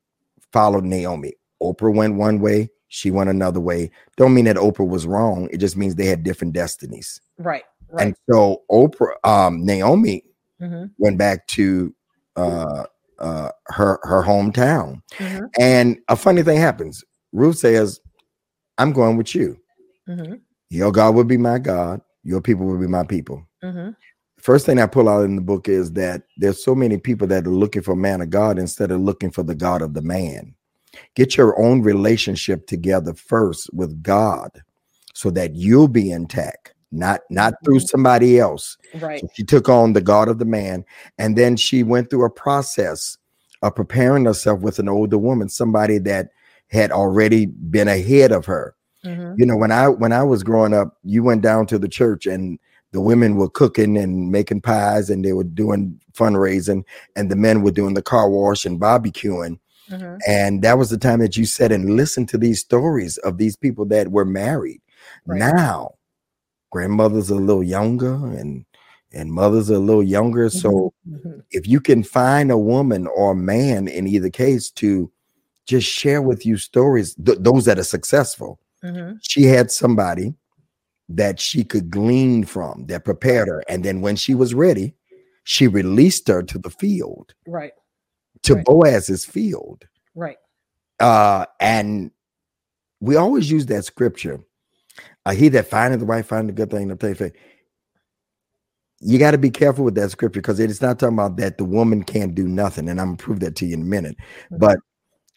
followed 0.52 0.84
Naomi. 0.84 1.34
Oprah 1.62 1.94
went 1.94 2.16
one 2.16 2.40
way, 2.40 2.70
she 2.90 3.12
went 3.12 3.30
another 3.30 3.60
way. 3.60 3.92
Don't 4.16 4.34
mean 4.34 4.46
that 4.46 4.56
Oprah 4.56 4.88
was 4.88 5.06
wrong. 5.06 5.50
It 5.52 5.58
just 5.58 5.78
means 5.78 5.96
they 5.96 6.06
had 6.06 6.24
different 6.24 6.54
destinies. 6.54 7.20
Right. 7.38 7.64
right. 7.90 8.08
And 8.08 8.16
so 8.30 8.64
Oprah, 8.72 9.16
um, 9.24 9.66
Naomi 9.66 10.24
mm-hmm. 10.62 10.86
went 10.98 11.18
back 11.18 11.48
to 11.48 11.94
uh, 12.36 12.86
uh, 13.20 13.50
her 13.68 14.00
her 14.04 14.24
hometown, 14.24 15.02
mm-hmm. 15.18 15.46
and 15.60 15.98
a 16.08 16.16
funny 16.16 16.44
thing 16.44 16.60
happens. 16.60 17.04
Ruth 17.34 17.58
says, 17.58 18.00
"I'm 18.78 18.94
going 18.94 19.18
with 19.18 19.34
you. 19.36 19.58
Mm-hmm. 20.08 20.36
Your 20.70 20.92
God 20.92 21.16
will 21.16 21.24
be 21.24 21.38
my 21.38 21.60
God. 21.60 22.02
Your 22.24 22.42
people 22.42 22.66
will 22.66 22.80
be 22.80 22.88
my 22.88 23.04
people." 23.04 23.48
Mm-hmm. 23.64 23.92
First 24.40 24.66
thing 24.66 24.80
I 24.80 24.86
pull 24.86 25.10
out 25.10 25.24
in 25.24 25.36
the 25.36 25.42
book 25.42 25.68
is 25.68 25.92
that 25.94 26.24
there's 26.38 26.64
so 26.64 26.76
many 26.76 26.98
people 26.98 27.28
that 27.28 27.48
are 27.48 27.52
looking 27.52 27.82
for 27.82 27.96
man 27.96 28.22
of 28.22 28.30
God 28.30 28.60
instead 28.60 28.92
of 28.92 29.02
looking 29.02 29.32
for 29.32 29.44
the 29.44 29.56
God 29.56 29.82
of 29.82 29.94
the 29.94 30.04
man. 30.04 30.54
Get 31.16 31.38
your 31.38 31.60
own 31.60 31.82
relationship 31.82 32.68
together 32.68 33.14
first 33.14 33.70
with 33.74 34.02
God 34.04 34.64
so 35.14 35.32
that 35.32 35.56
you'll 35.56 35.88
be 35.88 36.12
intact 36.12 36.74
not 36.92 37.22
not 37.30 37.54
through 37.64 37.78
mm-hmm. 37.78 37.86
somebody 37.86 38.40
else 38.40 38.78
right 39.00 39.22
so 39.22 39.28
she 39.34 39.44
took 39.44 39.68
on 39.68 39.94
the 39.94 40.02
god 40.02 40.30
of 40.30 40.40
the 40.40 40.46
man 40.46 40.86
and 41.18 41.38
then 41.38 41.56
she 41.56 41.84
went 41.84 42.10
through 42.10 42.26
a 42.26 42.30
process 42.30 43.18
of 43.62 43.76
preparing 43.76 44.26
herself 44.26 44.62
with 44.62 44.80
an 44.80 44.88
older 44.88 45.18
woman 45.18 45.50
somebody 45.50 45.98
that 45.98 46.30
had 46.70 46.92
already 46.92 47.46
been 47.46 47.88
ahead 47.88 48.32
of 48.32 48.46
her 48.46 48.76
mm-hmm. 49.04 49.34
you 49.38 49.46
know 49.46 49.58
when 49.58 49.72
i 49.72 49.88
when 49.88 50.14
i 50.14 50.24
was 50.24 50.44
growing 50.44 50.74
up 50.74 50.98
you 51.04 51.24
went 51.24 51.42
down 51.42 51.66
to 51.66 51.78
the 51.78 51.90
church 51.90 52.26
and 52.26 52.58
the 52.94 53.02
women 53.02 53.36
were 53.36 53.50
cooking 53.50 53.98
and 53.98 54.32
making 54.32 54.62
pies 54.62 55.10
and 55.10 55.26
they 55.26 55.34
were 55.34 55.44
doing 55.44 56.00
fundraising 56.14 56.84
and 57.18 57.30
the 57.30 57.36
men 57.36 57.62
were 57.62 57.72
doing 57.72 57.96
the 57.96 58.02
car 58.02 58.30
wash 58.30 58.66
and 58.66 58.80
barbecuing 58.80 59.60
mm-hmm. 59.90 60.18
and 60.28 60.62
that 60.62 60.78
was 60.78 60.90
the 60.90 60.98
time 60.98 61.20
that 61.20 61.38
you 61.38 61.46
sat 61.46 61.72
and 61.72 61.96
listened 61.96 62.30
to 62.30 62.38
these 62.38 62.60
stories 62.60 63.18
of 63.20 63.38
these 63.38 63.56
people 63.56 63.86
that 63.86 64.10
were 64.10 64.26
married 64.26 64.82
right. 65.26 65.40
now 65.40 65.94
grandmothers 66.72 67.32
are 67.32 67.36
a 67.36 67.40
little 67.40 67.64
younger 67.64 68.14
and 68.14 68.66
and 69.14 69.32
mothers 69.32 69.72
are 69.72 69.76
a 69.76 69.80
little 69.80 70.04
younger 70.04 70.50
so 70.50 70.94
mm-hmm. 71.10 71.40
if 71.52 71.68
you 71.68 71.80
can 71.80 72.04
find 72.04 72.52
a 72.52 72.58
woman 72.58 73.08
or 73.08 73.32
a 73.32 73.36
man 73.36 73.88
in 73.88 74.08
either 74.08 74.30
case 74.30 74.70
to 74.70 75.12
just 75.66 75.88
share 75.88 76.22
with 76.22 76.46
you 76.46 76.58
stories 76.58 77.16
th- 77.16 77.40
those 77.42 77.66
that 77.66 77.80
are 77.80 77.84
successful 77.84 78.60
mm-hmm. 78.84 79.16
she 79.22 79.44
had 79.44 79.72
somebody 79.72 80.34
that 81.10 81.40
she 81.40 81.64
could 81.64 81.90
glean 81.90 82.44
from 82.44 82.86
that 82.88 83.06
prepared 83.06 83.48
her 83.48 83.64
and 83.70 83.84
then 83.84 84.02
when 84.02 84.16
she 84.16 84.36
was 84.36 84.54
ready 84.54 84.94
she 85.46 85.68
released 85.68 86.28
her 86.28 86.44
to 86.44 86.60
the 86.60 86.70
field 86.70 87.34
right 87.48 87.72
to 88.44 88.56
right. 88.56 88.66
boaz's 88.66 89.26
field 89.26 89.88
right 90.16 90.38
uh 91.00 91.46
and 91.60 92.12
we 93.00 93.16
always 93.16 93.50
use 93.52 93.66
that 93.68 93.86
scripture 93.86 94.40
uh, 95.28 95.32
he 95.32 95.50
that 95.50 95.68
findeth 95.68 96.00
the 96.00 96.06
right 96.06 96.26
findeth 96.26 96.56
the 96.56 96.62
good 96.62 96.72
thing 96.72 96.88
to 96.88 96.96
take 96.96 97.18
faith. 97.18 97.34
You 99.02 99.20
got 99.20 99.32
to 99.32 99.38
be 99.38 99.52
careful 99.52 99.84
with 99.84 99.96
that 99.96 100.10
scripture 100.10 100.40
because 100.40 100.58
it's 100.60 100.82
not 100.82 101.00
talking 101.00 101.16
about 101.16 101.36
that 101.38 101.58
the 101.58 101.66
woman 101.66 102.04
can't 102.04 102.34
do 102.34 102.48
nothing, 102.48 102.88
and 102.88 103.00
I'm 103.00 103.08
gonna 103.08 103.18
prove 103.18 103.42
that 103.42 103.56
to 103.58 103.66
you 103.66 103.74
in 103.74 103.82
a 103.82 103.86
minute. 103.86 104.16
Mm-hmm. 104.18 104.58
But 104.58 104.80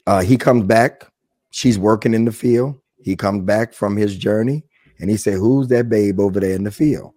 uh, 0.06 0.20
he 0.22 0.36
comes 0.36 0.64
back, 0.64 1.10
she's 1.50 1.78
working 1.78 2.14
in 2.14 2.24
the 2.24 2.32
field. 2.32 2.78
He 3.02 3.16
comes 3.16 3.42
back 3.44 3.74
from 3.74 3.96
his 3.96 4.16
journey, 4.16 4.62
and 5.00 5.10
he 5.10 5.16
said, 5.16 5.34
"Who's 5.34 5.68
that 5.68 5.88
babe 5.88 6.20
over 6.20 6.38
there 6.38 6.54
in 6.54 6.64
the 6.64 6.70
field?" 6.70 7.12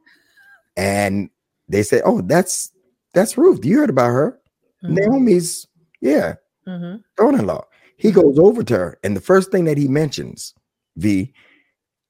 And 0.75 1.29
they 1.69 1.83
say, 1.83 2.01
"Oh, 2.03 2.21
that's 2.21 2.71
that's 3.13 3.37
Ruth. 3.37 3.63
You 3.63 3.77
heard 3.77 3.91
about 3.91 4.09
her? 4.09 4.39
Mm-hmm. 4.83 4.95
Naomi's 4.95 5.67
yeah, 6.03 6.35
mm-hmm. 6.67 6.97
daughter-in-law." 7.17 7.65
He 7.97 8.11
goes 8.11 8.37
over 8.37 8.63
to 8.63 8.77
her, 8.77 8.99
and 9.03 9.15
the 9.15 9.21
first 9.21 9.51
thing 9.51 9.65
that 9.65 9.77
he 9.77 9.87
mentions, 9.87 10.53
V, 10.97 11.33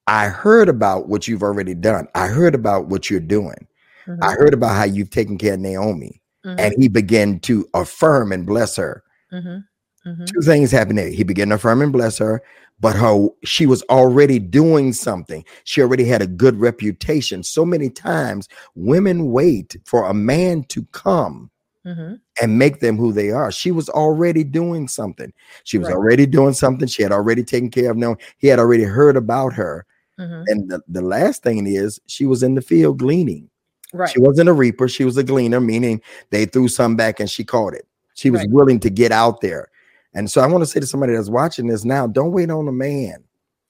I 0.08 0.28
heard 0.28 0.70
about 0.70 1.08
what 1.08 1.28
you've 1.28 1.44
already 1.44 1.76
done. 1.76 2.08
I 2.16 2.28
heard 2.28 2.56
about 2.56 2.88
what 2.88 3.10
you're 3.10 3.20
doing. 3.20 3.68
Mm-hmm. 4.08 4.24
I 4.24 4.32
heard 4.32 4.54
about 4.54 4.76
how 4.76 4.84
you've 4.84 5.10
taken 5.10 5.38
care 5.38 5.54
of 5.54 5.60
Naomi. 5.60 6.22
Mm-hmm. 6.46 6.60
And 6.60 6.74
he 6.78 6.90
began 6.90 7.40
to 7.42 7.66
affirm 7.74 8.32
and 8.32 8.46
bless 8.46 8.76
her. 8.76 9.04
Mm-hmm. 9.32 10.10
mm-hmm. 10.10 10.26
Two 10.26 10.42
things 10.42 10.72
happened 10.72 10.98
there. 10.98 11.10
He 11.10 11.24
began 11.24 11.50
to 11.50 11.56
affirm 11.56 11.82
and 11.82 11.94
bless 11.94 12.18
her, 12.18 12.44
but 12.80 12.96
her 12.98 13.28
she 13.46 13.66
was 13.66 13.82
already 13.84 14.40
doing 14.40 14.92
something. 14.92 15.46
She 15.64 15.82
already 15.82 16.04
had 16.04 16.22
a 16.22 16.28
good 16.28 16.60
reputation. 16.60 17.44
So 17.44 17.64
many 17.64 17.90
times 17.90 18.50
women 18.76 19.32
wait 19.32 19.78
for 19.86 20.10
a 20.10 20.14
man 20.14 20.64
to 20.66 20.84
come 20.92 21.50
Mm-hmm. 21.86 22.14
and 22.42 22.58
make 22.58 22.80
them 22.80 22.98
who 22.98 23.12
they 23.12 23.32
are. 23.32 23.52
She 23.52 23.72
was 23.72 23.90
already 23.90 24.46
doing 24.46 24.88
something. 24.88 25.34
She 25.66 25.78
was 25.78 25.90
right. 25.90 25.96
already 25.96 26.26
doing 26.26 26.54
something. 26.54 26.88
She 26.88 27.04
had 27.04 27.12
already 27.12 27.44
taken 27.44 27.70
care 27.70 27.92
of 27.92 27.98
no. 27.98 28.16
He 28.38 28.48
had 28.48 28.58
already 28.58 28.84
heard 28.84 29.18
about 29.18 29.52
her, 29.52 29.86
Mm-hmm. 30.20 30.44
And 30.48 30.70
the, 30.70 30.82
the 30.88 31.02
last 31.02 31.44
thing 31.44 31.66
is 31.68 32.00
she 32.08 32.26
was 32.26 32.44
in 32.44 32.56
the 32.56 32.62
field 32.62 33.00
gleaning. 33.00 33.50
Right. 33.94 34.10
She 34.10 34.20
wasn't 34.20 34.50
a 34.50 34.54
reaper, 34.54 34.88
she 34.88 35.06
was 35.06 35.18
a 35.18 35.24
gleaner, 35.24 35.62
meaning 35.62 36.02
they 36.30 36.46
threw 36.46 36.68
some 36.68 36.96
back 36.96 37.20
and 37.20 37.30
she 37.30 37.44
caught 37.44 37.74
it. 37.74 37.88
She 38.16 38.30
was 38.30 38.42
right. 38.42 38.50
willing 38.50 38.80
to 38.82 38.90
get 38.90 39.12
out 39.12 39.42
there. 39.42 39.70
And 40.14 40.30
so 40.30 40.42
I 40.42 40.48
want 40.48 40.62
to 40.62 40.66
say 40.68 40.80
to 40.80 40.88
somebody 40.88 41.14
that's 41.14 41.30
watching 41.30 41.68
this 41.68 41.84
now, 41.84 42.08
don't 42.08 42.32
wait 42.32 42.52
on 42.52 42.68
a 42.68 42.72
man. 42.72 43.24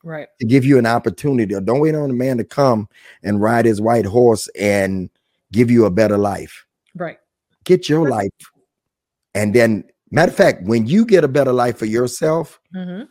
Right. 0.03 0.27
To 0.41 0.45
give 0.45 0.65
you 0.65 0.77
an 0.77 0.85
opportunity, 0.85 1.55
or 1.55 1.61
don't 1.61 1.79
wait 1.79 1.95
on 1.95 2.09
a 2.09 2.13
man 2.13 2.37
to 2.37 2.43
come 2.43 2.89
and 3.23 3.41
ride 3.41 3.63
his 3.63 3.79
white 3.79 4.05
horse 4.05 4.49
and 4.59 5.09
give 5.53 5.71
you 5.71 5.85
a 5.85 5.91
better 5.91 6.17
life. 6.17 6.65
Right. 6.93 7.19
Get 7.63 7.89
your 7.89 8.09
life. 8.09 8.29
And 9.33 9.53
then, 9.53 9.83
matter 10.11 10.31
of 10.31 10.37
fact, 10.37 10.63
when 10.63 10.87
you 10.87 11.05
get 11.05 11.23
a 11.23 11.27
better 11.27 11.53
life 11.53 11.77
for 11.77 11.85
yourself, 11.85 12.59
mm-hmm. 12.75 13.03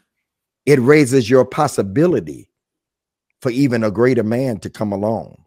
it 0.67 0.81
raises 0.81 1.29
your 1.29 1.45
possibility 1.45 2.49
for 3.41 3.51
even 3.51 3.83
a 3.83 3.91
greater 3.91 4.23
man 4.23 4.59
to 4.61 4.71
come 4.71 4.93
along 4.93 5.43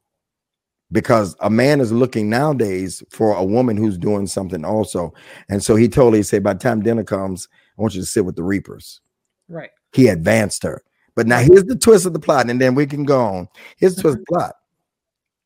because 0.92 1.36
a 1.40 1.50
man 1.50 1.82
is 1.82 1.92
looking 1.92 2.30
nowadays 2.30 3.02
for 3.10 3.36
a 3.36 3.44
woman 3.44 3.78
who's 3.78 3.98
doing 3.98 4.28
something 4.28 4.64
also. 4.64 5.14
And 5.50 5.64
so 5.64 5.76
he 5.76 5.88
told 5.88 6.14
her, 6.14 6.18
he 6.18 6.24
said, 6.24 6.44
by 6.44 6.54
the 6.54 6.60
time 6.60 6.82
dinner 6.82 7.04
comes, 7.04 7.48
I 7.78 7.82
want 7.82 7.96
you 7.96 8.02
to 8.02 8.06
sit 8.06 8.26
with 8.26 8.36
the 8.36 8.44
reapers. 8.44 9.02
Right. 9.48 9.72
He 9.94 10.08
advanced 10.08 10.64
her. 10.64 10.84
But 11.16 11.28
now 11.28 11.40
here's 11.40 11.64
the 11.64 11.78
twist 11.78 12.06
of 12.06 12.14
the 12.14 12.20
plot, 12.20 12.50
and 12.50 12.60
then 12.60 12.76
we 12.76 12.86
can 12.86 13.06
go 13.06 13.22
on. 13.22 13.48
Here's 13.78 13.96
the 13.96 14.02
twist 14.02 14.18
of 14.18 14.26
the 14.26 14.34
plot. 14.34 14.56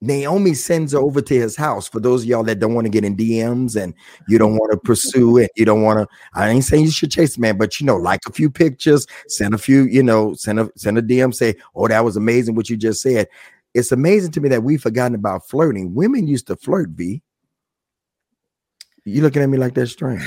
Naomi 0.02 0.54
sends 0.54 0.94
her 0.94 1.00
over 1.00 1.22
to 1.22 1.34
his 1.34 1.58
house 1.58 1.88
for 1.88 2.00
those 2.00 2.24
of 2.24 2.30
y'all 2.30 2.44
that 2.44 2.60
don't 2.60 2.74
want 2.74 2.86
to 2.86 2.92
get 2.92 3.04
in 3.04 3.18
DMs 3.18 3.82
and 3.82 3.94
you 4.30 4.38
don't 4.38 4.56
want 4.56 4.72
to 4.72 4.78
pursue 4.78 5.38
it. 5.38 5.52
You 5.58 5.66
don't 5.66 5.82
want 5.82 6.00
to. 6.00 6.08
I 6.34 6.50
ain't 6.50 6.64
saying 6.64 6.86
you 6.86 6.92
should 6.92 7.12
chase 7.12 7.36
the 7.36 7.42
man, 7.42 7.58
but 7.58 7.80
you 7.80 7.86
know, 7.86 7.98
like 7.98 8.22
a 8.26 8.32
few 8.32 8.50
pictures, 8.50 9.06
send 9.28 9.54
a 9.54 9.58
few, 9.58 9.84
you 9.84 10.02
know, 10.02 10.34
send 10.36 10.60
a 10.60 10.70
send 10.78 10.98
a 10.98 11.02
DM, 11.02 11.34
say, 11.36 11.56
"Oh, 11.76 11.88
that 11.88 12.06
was 12.06 12.16
amazing 12.16 12.56
what 12.56 12.70
you 12.70 12.78
just 12.78 13.02
said." 13.02 13.28
It's 13.74 13.92
amazing 13.92 14.32
to 14.32 14.42
me 14.42 14.50
that 14.50 14.64
we've 14.64 14.82
forgotten 14.82 15.16
about 15.16 15.48
flirting. 15.48 15.94
Women 15.94 16.28
used 16.28 16.48
to 16.48 16.56
flirt. 16.56 16.96
B. 16.96 17.22
You 19.04 19.22
looking 19.22 19.42
at 19.42 19.50
me 19.50 19.58
like 19.58 19.74
that's 19.74 19.92
strange? 19.92 20.24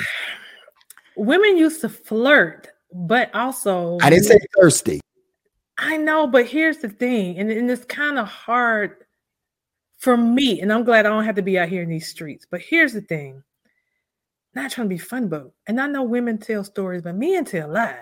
Women 1.17 1.57
used 1.57 1.81
to 1.81 1.89
flirt, 1.89 2.69
but 2.93 3.35
also 3.35 3.99
I 4.03 4.11
didn't 4.11 4.25
say 4.25 4.39
thirsty. 4.61 5.01
I 5.79 5.97
know, 5.97 6.27
but 6.27 6.47
here's 6.47 6.79
the 6.79 6.91
thing, 6.91 7.39
and, 7.39 7.51
and 7.51 7.71
it's 7.71 7.85
kind 7.87 8.19
of 8.19 8.29
hard 8.29 9.03
for 10.03 10.17
me, 10.17 10.61
and 10.61 10.73
I'm 10.73 10.83
glad 10.83 11.07
I 11.07 11.11
don't 11.11 11.25
have 11.25 11.37
to 11.37 11.43
be 11.43 11.57
out 11.61 11.69
here 11.69 11.81
in 11.81 11.89
these 11.89 12.09
streets. 12.09 12.45
But 12.51 12.61
here's 12.61 12.93
the 12.93 13.03
thing 13.03 13.45
not 14.53 14.73
trying 14.73 14.89
to 14.89 14.95
be 14.95 14.99
fun 14.99 15.29
boat. 15.29 15.55
And 15.69 15.81
I 15.81 15.87
know 15.87 16.03
women 16.03 16.39
tell 16.39 16.65
stories, 16.65 17.03
but 17.03 17.15
men 17.15 17.45
tell 17.45 17.73
lies. 17.73 17.97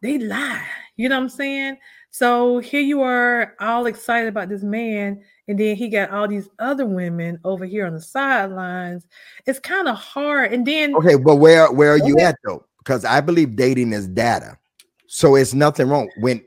they 0.00 0.16
lie. 0.16 0.66
You 0.96 1.10
know 1.10 1.16
what 1.16 1.24
I'm 1.24 1.28
saying? 1.28 1.76
So 2.10 2.60
here 2.60 2.80
you 2.80 3.02
are, 3.02 3.54
all 3.60 3.84
excited 3.84 4.28
about 4.28 4.48
this 4.48 4.62
man, 4.62 5.22
and 5.48 5.60
then 5.60 5.76
he 5.76 5.88
got 5.88 6.10
all 6.12 6.26
these 6.26 6.48
other 6.58 6.86
women 6.86 7.38
over 7.44 7.66
here 7.66 7.86
on 7.86 7.92
the 7.92 8.00
sidelines. 8.00 9.06
It's 9.44 9.58
kind 9.58 9.86
of 9.86 9.96
hard. 9.96 10.54
And 10.54 10.66
then 10.66 10.96
okay, 10.96 11.16
but 11.16 11.36
where 11.36 11.70
where 11.70 11.92
are 11.92 12.06
you 12.08 12.18
at 12.20 12.36
though? 12.42 12.64
Because 12.78 13.04
I 13.04 13.20
believe 13.20 13.54
dating 13.54 13.92
is 13.92 14.08
data, 14.08 14.56
so 15.06 15.36
it's 15.36 15.52
nothing 15.52 15.88
wrong 15.90 16.08
when. 16.20 16.42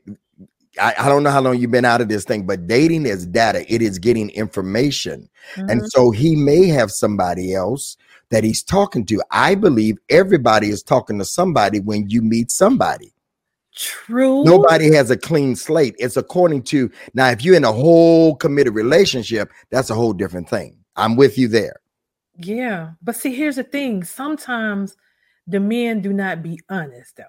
I, 0.82 0.94
I 0.98 1.10
don't 1.10 1.24
know 1.24 1.30
how 1.32 1.42
long 1.42 1.58
you've 1.60 1.72
been 1.72 1.86
out 1.86 2.02
of 2.02 2.10
this 2.10 2.24
thing, 2.26 2.46
but 2.46 2.68
dating 2.68 3.06
is 3.06 3.26
data. 3.28 3.66
It 3.72 3.82
is 3.82 4.00
getting 4.00 4.30
information. 4.32 5.30
Mhm. 5.56 5.72
And 5.72 5.92
so 5.92 6.12
he 6.12 6.36
may 6.36 6.68
have 6.68 6.92
somebody 6.92 7.54
else 7.54 7.98
that 8.30 8.44
he's 8.44 8.64
talking 8.64 9.06
to. 9.06 9.22
I 9.30 9.56
believe 9.56 9.98
everybody 10.10 10.70
is 10.70 10.82
talking 10.82 11.20
to 11.20 11.26
somebody 11.26 11.80
when 11.80 12.10
you 12.10 12.22
meet 12.22 12.52
somebody. 12.52 13.14
true. 13.76 14.44
Nobody 14.44 14.94
has 14.94 15.10
a 15.10 15.18
clean 15.18 15.56
slate. 15.56 15.96
It's 15.98 16.16
according 16.16 16.62
to 16.64 16.92
now, 17.16 17.30
if 17.30 17.44
you're 17.44 17.56
in 17.56 17.64
a 17.64 17.72
whole 17.72 18.36
committed 18.36 18.76
relationship, 18.76 19.52
that's 19.72 19.90
a 19.90 19.96
whole 19.96 20.14
different 20.14 20.48
thing. 20.48 20.78
I'm 20.96 21.16
with 21.16 21.40
you 21.40 21.48
there. 21.48 21.78
Yeah, 22.38 22.92
but 23.02 23.16
see, 23.16 23.34
here's 23.34 23.56
the 23.56 23.64
thing. 23.64 24.04
Sometimes 24.04 24.96
the 25.48 25.60
men 25.60 26.02
do 26.02 26.14
not 26.14 26.44
be 26.44 26.60
honest, 26.70 27.18
though. 27.18 27.24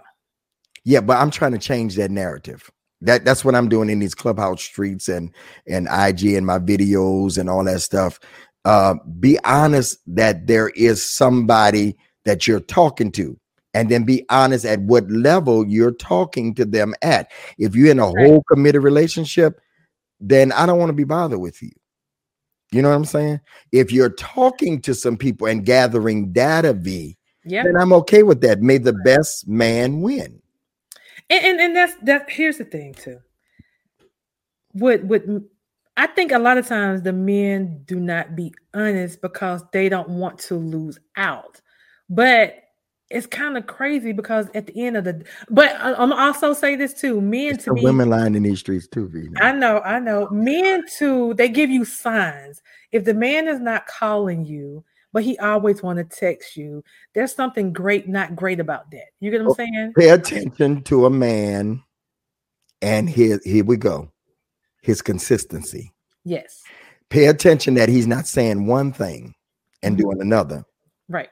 Yeah, 0.84 1.00
but 1.00 1.16
I'm 1.16 1.30
trying 1.30 1.52
to 1.52 1.58
change 1.58 1.96
that 1.96 2.10
narrative. 2.10 2.70
That 3.04 3.24
that's 3.24 3.44
what 3.44 3.54
I'm 3.54 3.68
doing 3.68 3.90
in 3.90 3.98
these 3.98 4.14
clubhouse 4.14 4.62
streets 4.62 5.08
and 5.08 5.30
and 5.66 5.86
IG 5.86 6.34
and 6.34 6.46
my 6.46 6.58
videos 6.58 7.38
and 7.38 7.48
all 7.48 7.64
that 7.64 7.80
stuff. 7.80 8.18
Uh, 8.64 8.94
be 9.20 9.38
honest 9.44 9.98
that 10.06 10.46
there 10.46 10.70
is 10.70 11.04
somebody 11.04 11.96
that 12.24 12.46
you're 12.46 12.60
talking 12.60 13.12
to, 13.12 13.38
and 13.74 13.90
then 13.90 14.04
be 14.04 14.24
honest 14.30 14.64
at 14.64 14.80
what 14.80 15.10
level 15.10 15.66
you're 15.66 15.92
talking 15.92 16.54
to 16.54 16.64
them 16.64 16.94
at. 17.02 17.30
If 17.58 17.76
you're 17.76 17.90
in 17.90 17.98
a 17.98 18.06
whole 18.06 18.42
committed 18.50 18.82
relationship, 18.82 19.60
then 20.18 20.52
I 20.52 20.64
don't 20.64 20.78
want 20.78 20.88
to 20.90 20.94
be 20.94 21.04
bothered 21.04 21.40
with 21.40 21.62
you. 21.62 21.70
You 22.72 22.82
know 22.82 22.88
what 22.88 22.96
I'm 22.96 23.04
saying? 23.04 23.40
If 23.70 23.92
you're 23.92 24.10
talking 24.10 24.80
to 24.82 24.94
some 24.94 25.16
people 25.16 25.46
and 25.46 25.64
gathering 25.64 26.32
data, 26.32 26.72
V, 26.72 27.16
Yeah, 27.44 27.62
then 27.62 27.76
I'm 27.76 27.92
okay 27.92 28.22
with 28.22 28.40
that. 28.40 28.62
May 28.62 28.78
the 28.78 28.94
best 29.04 29.46
man 29.46 30.00
win. 30.00 30.40
And, 31.30 31.44
and 31.44 31.60
and 31.60 31.76
that's 31.76 31.94
that. 32.02 32.30
Here's 32.30 32.58
the 32.58 32.64
thing 32.64 32.94
too. 32.94 33.18
What 34.72 35.04
what 35.04 35.22
I 35.96 36.06
think 36.06 36.32
a 36.32 36.38
lot 36.38 36.58
of 36.58 36.66
times 36.66 37.02
the 37.02 37.12
men 37.12 37.82
do 37.86 38.00
not 38.00 38.34
be 38.34 38.52
honest 38.74 39.20
because 39.20 39.62
they 39.72 39.88
don't 39.88 40.08
want 40.08 40.38
to 40.40 40.56
lose 40.56 40.98
out, 41.16 41.60
but 42.08 42.56
it's 43.10 43.26
kind 43.26 43.56
of 43.56 43.66
crazy 43.66 44.12
because 44.12 44.48
at 44.54 44.66
the 44.66 44.86
end 44.86 44.96
of 44.96 45.04
the 45.04 45.24
but 45.48 45.76
I'm 45.80 46.12
also 46.12 46.52
say 46.52 46.74
this 46.74 46.94
too. 46.94 47.20
Men 47.20 47.54
It's 47.54 47.64
to 47.64 47.74
me, 47.74 47.82
women 47.84 48.08
lying 48.08 48.34
in 48.34 48.42
these 48.42 48.60
streets 48.60 48.88
too, 48.88 49.10
I 49.40 49.52
know, 49.52 49.80
I 49.80 50.00
know. 50.00 50.28
Men 50.30 50.84
too, 50.98 51.34
they 51.34 51.48
give 51.48 51.70
you 51.70 51.84
signs. 51.84 52.62
If 52.92 53.04
the 53.04 53.14
man 53.14 53.46
is 53.46 53.60
not 53.60 53.86
calling 53.86 54.44
you, 54.44 54.84
but 55.14 55.22
he 55.22 55.38
always 55.38 55.80
want 55.82 55.96
to 55.96 56.04
text 56.04 56.56
you, 56.56 56.82
there's 57.14 57.32
something 57.34 57.72
great, 57.72 58.08
not 58.08 58.34
great 58.36 58.58
about 58.60 58.90
that. 58.90 59.06
You 59.20 59.30
get 59.30 59.42
what 59.44 59.46
I'm 59.46 59.50
Oh, 59.52 59.54
saying? 59.54 59.92
Pay 59.96 60.08
attention 60.10 60.82
to 60.82 61.06
a 61.06 61.10
man, 61.10 61.82
and 62.82 63.08
here 63.08 63.40
here 63.44 63.64
we 63.64 63.76
go. 63.78 64.12
His 64.82 65.00
consistency. 65.00 65.92
Yes. 66.24 66.62
Pay 67.08 67.26
attention 67.26 67.74
that 67.74 67.88
he's 67.88 68.08
not 68.08 68.26
saying 68.26 68.66
one 68.66 68.92
thing 68.92 69.34
and 69.82 69.96
Mhm. 69.96 70.00
doing 70.00 70.20
another, 70.20 70.64
Right. 71.08 71.30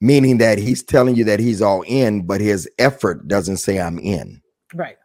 meaning 0.00 0.36
that 0.38 0.58
he's 0.58 0.82
telling 0.82 1.16
you 1.16 1.24
that 1.24 1.40
he's 1.40 1.62
all 1.62 1.82
in, 1.86 2.26
but 2.26 2.40
his 2.42 2.68
effort 2.78 3.26
doesn't 3.28 3.56
say 3.56 3.80
I'm 3.80 3.98
in. 3.98 4.42
Right. 4.74 4.98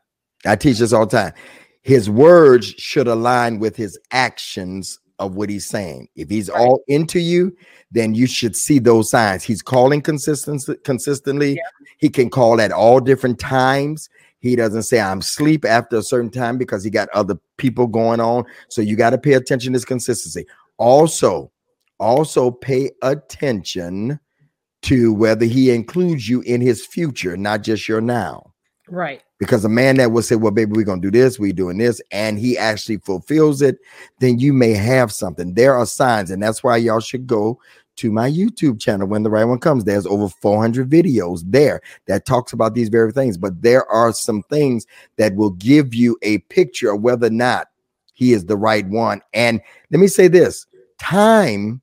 I 0.45 0.57
teach 0.57 0.79
this 0.79 0.91
all 0.91 1.05
the 1.05 1.17
time. 1.17 1.33
His 1.81 2.09
words 2.09 2.65
should 2.65 3.07
align 3.07 3.59
with 3.59 3.77
his 3.77 3.97
actions 4.11 4.99
of 5.19 5.35
what 5.35 5.49
he's 5.49 5.67
saying. 5.67 6.07
If 6.15 6.29
he's 6.29 6.49
Right. 6.49 6.59
all 6.59 6.83
into 6.87 7.19
you, 7.19 7.55
then 7.91 8.13
you 8.13 8.27
should 8.27 8.55
see 8.55 8.79
those 8.79 9.09
signs. 9.09 9.43
He's 9.43 9.61
calling 9.61 10.01
consistently. 10.01 10.75
Consistently, 10.83 11.55
Yeah. 11.55 11.61
he 11.97 12.09
can 12.09 12.29
call 12.29 12.61
at 12.61 12.71
all 12.71 12.99
different 12.99 13.39
times. 13.39 14.09
He 14.39 14.55
doesn't 14.55 14.83
say 14.83 14.99
I'm 14.99 15.21
sleep 15.21 15.65
after 15.65 15.97
a 15.97 16.03
certain 16.03 16.29
time 16.29 16.57
because 16.57 16.83
he 16.83 16.89
got 16.89 17.09
other 17.09 17.37
people 17.57 17.87
going 17.87 18.19
on. 18.19 18.43
So 18.69 18.81
you 18.81 18.95
got 18.95 19.09
to 19.11 19.17
pay 19.17 19.33
attention 19.33 19.73
to 19.73 19.77
his 19.77 19.85
consistency. 19.85 20.45
Also, 20.77 21.51
also 21.99 22.51
pay 22.51 22.91
attention 23.01 24.19
to 24.83 25.11
whether 25.11 25.45
he 25.45 25.71
includes 25.71 26.29
you 26.29 26.41
in 26.41 26.61
his 26.61 26.85
future, 26.85 27.35
not 27.35 27.63
just 27.63 27.87
your 27.87 28.01
now 28.01 28.53
Right. 28.89 29.21
because 29.39 29.63
a 29.65 29.69
man 29.69 29.97
that 29.97 30.11
will 30.11 30.21
say, 30.23 30.35
Well, 30.35 30.51
baby, 30.51 30.71
we're 30.73 30.83
gonna 30.83 31.01
do 31.01 31.11
this, 31.11 31.39
we 31.39 31.51
doing 31.51 31.77
this, 31.77 32.01
and 32.11 32.39
he 32.39 32.57
actually 32.57 32.97
fulfills 32.97 33.61
it, 33.61 33.77
then 34.19 34.39
you 34.39 34.53
may 34.53 34.71
have 34.73 35.11
something. 35.11 35.53
There 35.53 35.75
are 35.75 35.85
signs, 35.85 36.31
and 36.31 36.41
that's 36.41 36.63
why 36.63 36.77
y'all 36.77 36.99
should 36.99 37.27
go 37.27 37.59
to 37.97 38.11
my 38.11 38.29
YouTube 38.29 38.79
channel 38.79 39.07
when 39.07 39.23
the 39.23 39.29
right 39.29 39.43
one 39.43 39.59
comes. 39.59 39.83
There's 39.83 40.05
over 40.05 40.29
400 40.29 40.89
videos 40.89 41.41
there 41.45 41.81
that 42.07 42.25
talks 42.25 42.53
about 42.53 42.75
these 42.75 42.89
very 42.89 43.11
things, 43.11 43.37
but 43.37 43.61
there 43.61 43.85
are 43.91 44.13
some 44.13 44.43
things 44.43 44.85
that 45.17 45.35
will 45.35 45.51
give 45.51 45.93
you 45.95 46.17
a 46.21 46.37
picture 46.39 46.91
of 46.93 47.01
whether 47.01 47.27
or 47.27 47.31
not 47.31 47.67
he 48.13 48.33
is 48.33 48.45
the 48.45 48.57
right 48.57 48.87
one. 48.87 49.21
And 49.33 49.61
let 49.91 49.99
me 49.99 50.07
say 50.07 50.27
this 50.27 50.65
time 50.99 51.81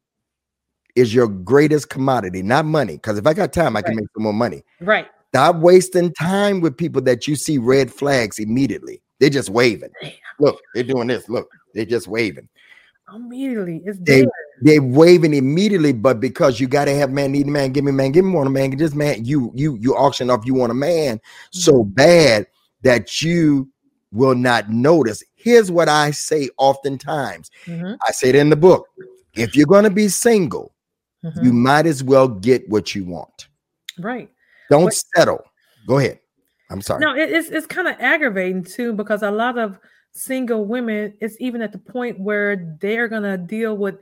is 0.95 1.13
your 1.13 1.27
greatest 1.29 1.89
commodity, 1.91 2.43
not 2.43 2.65
money. 2.65 2.95
Because 2.95 3.19
if 3.19 3.27
I 3.27 3.35
got 3.35 3.53
time, 3.53 3.77
I 3.77 3.83
can 3.83 3.91
Right. 3.91 4.03
make 4.03 4.09
some 4.15 4.23
more 4.23 4.33
money. 4.33 4.63
Right. 4.81 5.09
Stop 5.35 5.57
wasting 5.57 6.13
time 6.13 6.61
with 6.61 6.77
people 6.77 7.03
that 7.03 7.27
you 7.27 7.35
see 7.35 7.59
red 7.59 7.93
flags 7.93 8.39
immediately. 8.39 9.03
They're 9.19 9.31
just 9.31 9.51
waving. 9.51 9.91
Look, 10.39 10.61
they're 10.73 10.85
doing 10.85 11.09
this. 11.09 11.29
Look, 11.29 11.49
they're 11.75 11.85
just 11.85 12.07
waving. 12.07 12.49
Immediately. 13.13 13.83
It's 13.85 13.99
They 13.99 14.21
there. 14.21 14.31
they're 14.63 14.83
waving 14.83 15.35
immediately, 15.35 15.93
but 15.93 16.21
because 16.21 16.61
you 16.61 16.69
gotta 16.69 16.95
have 16.95 17.11
man, 17.11 17.33
need 17.33 17.49
a 17.49 17.51
man, 17.51 17.73
give 17.73 17.83
me 17.83 17.91
man, 17.91 18.13
give 18.13 18.25
me 18.25 18.31
one 18.31 18.47
a 18.47 18.51
man, 18.51 18.79
just 18.79 18.95
man, 18.95 19.25
you 19.25 19.51
you 19.57 19.77
you 19.81 19.97
auction 19.97 20.31
off 20.31 20.47
you 20.47 20.55
want 20.55 20.71
a 20.71 20.75
man 20.77 21.21
so 21.51 21.83
bad 21.83 22.47
that 22.83 23.21
you 23.21 23.69
will 24.13 24.37
not 24.37 24.71
notice. 24.71 25.21
Here's 25.35 25.69
what 25.69 25.89
I 25.89 26.13
say 26.13 26.49
oftentimes. 26.59 27.51
Mhm, 27.67 27.99
I 28.07 28.13
say 28.13 28.29
it 28.29 28.37
in 28.37 28.51
the 28.51 28.57
book. 28.57 28.87
If 29.35 29.57
you're 29.57 29.67
gonna 29.67 29.91
be 29.91 30.07
single, 30.07 30.77
mhm. 31.25 31.45
you 31.45 31.53
might 31.53 31.87
as 31.87 32.05
well 32.05 32.29
get 32.29 32.69
what 32.69 32.95
you 32.95 33.05
want. 33.05 33.49
Right. 33.99 34.31
Don't 34.75 34.85
What- 34.85 34.95
settle. 35.17 35.45
Go 35.87 35.99
ahead. 35.99 36.19
I'm 36.71 36.81
sorry. 36.81 37.01
No, 37.01 37.15
it, 37.15 37.31
it's 37.31 37.49
it's 37.51 37.67
kind 37.67 37.87
of 37.89 37.95
aggravating 38.01 38.65
too 38.65 38.93
because 38.93 39.23
a 39.23 39.31
lot 39.31 39.59
of 39.59 39.79
single 40.13 40.65
women, 40.65 41.15
it's 41.21 41.37
even 41.41 41.61
at 41.63 41.73
the 41.73 41.79
point 41.79 42.19
where 42.19 42.77
they're 42.81 43.09
gonna 43.09 43.37
deal 43.37 43.77
with 43.77 43.97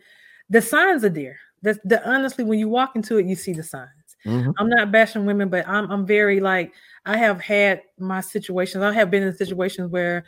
the 0.48 0.62
signs 0.62 1.04
are 1.04 1.08
there. 1.08 1.38
The, 1.62 1.78
the 1.84 2.08
honestly, 2.08 2.44
when 2.44 2.58
you 2.58 2.68
walk 2.68 2.96
into 2.96 3.18
it, 3.18 3.26
you 3.26 3.34
see 3.34 3.52
the 3.52 3.62
signs. 3.62 3.88
Mhm. 4.24 4.52
I'm 4.58 4.68
not 4.68 4.92
bashing 4.92 5.26
women, 5.26 5.48
but 5.48 5.66
I'm 5.66 5.90
I'm 5.90 6.06
very 6.06 6.38
like 6.40 6.72
I 7.04 7.16
have 7.16 7.40
had 7.40 7.82
my 7.98 8.20
situations. 8.20 8.84
I 8.84 8.92
have 8.92 9.10
been 9.10 9.22
in 9.24 9.34
situations 9.36 9.90
where 9.90 10.24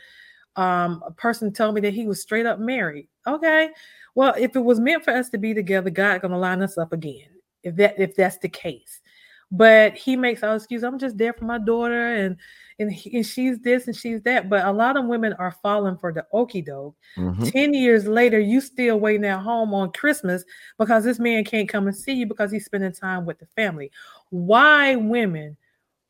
um 0.57 1.01
a 1.05 1.11
person 1.11 1.51
told 1.53 1.75
me 1.75 1.81
that 1.81 1.93
he 1.93 2.05
was 2.07 2.21
straight 2.21 2.45
up 2.45 2.59
married. 2.59 3.07
Okay. 3.25 3.69
Well, 4.13 4.33
if 4.37 4.55
it 4.55 4.63
was 4.63 4.79
meant 4.79 5.03
for 5.03 5.11
us 5.13 5.29
to 5.29 5.37
be 5.37 5.53
together, 5.53 5.89
God 5.89 6.21
gonna 6.21 6.37
line 6.37 6.61
us 6.61 6.77
up 6.77 6.91
again. 6.93 7.29
If 7.63 7.75
that 7.77 7.97
if 7.99 8.15
that's 8.15 8.37
the 8.39 8.49
case. 8.49 9.01
But 9.51 9.93
he 9.93 10.15
makes 10.15 10.43
all 10.43 10.55
excuse. 10.55 10.83
I'm 10.83 10.99
just 10.99 11.17
there 11.17 11.33
for 11.33 11.45
my 11.45 11.59
daughter 11.59 12.13
and 12.15 12.37
and, 12.77 12.91
he, 12.91 13.15
and 13.15 13.25
she's 13.25 13.59
this 13.59 13.87
and 13.87 13.95
she's 13.95 14.21
that. 14.23 14.49
But 14.49 14.65
a 14.65 14.71
lot 14.71 14.97
of 14.97 15.05
women 15.05 15.33
are 15.33 15.51
falling 15.63 15.97
for 15.97 16.11
the 16.11 16.25
okie 16.33 16.65
doke. 16.65 16.95
Mhm. 17.17 17.51
10 17.51 17.73
years 17.73 18.05
later, 18.05 18.39
you 18.39 18.59
still 18.59 18.99
waiting 18.99 19.25
at 19.25 19.39
home 19.39 19.73
on 19.73 19.91
Christmas 19.93 20.43
because 20.77 21.03
this 21.05 21.19
man 21.19 21.45
can't 21.45 21.69
come 21.69 21.87
and 21.87 21.95
see 21.95 22.13
you 22.13 22.25
because 22.25 22.51
he's 22.51 22.65
spending 22.65 22.91
time 22.91 23.25
with 23.25 23.39
the 23.39 23.45
family. 23.55 23.91
Why 24.29 24.95
women? 24.95 25.55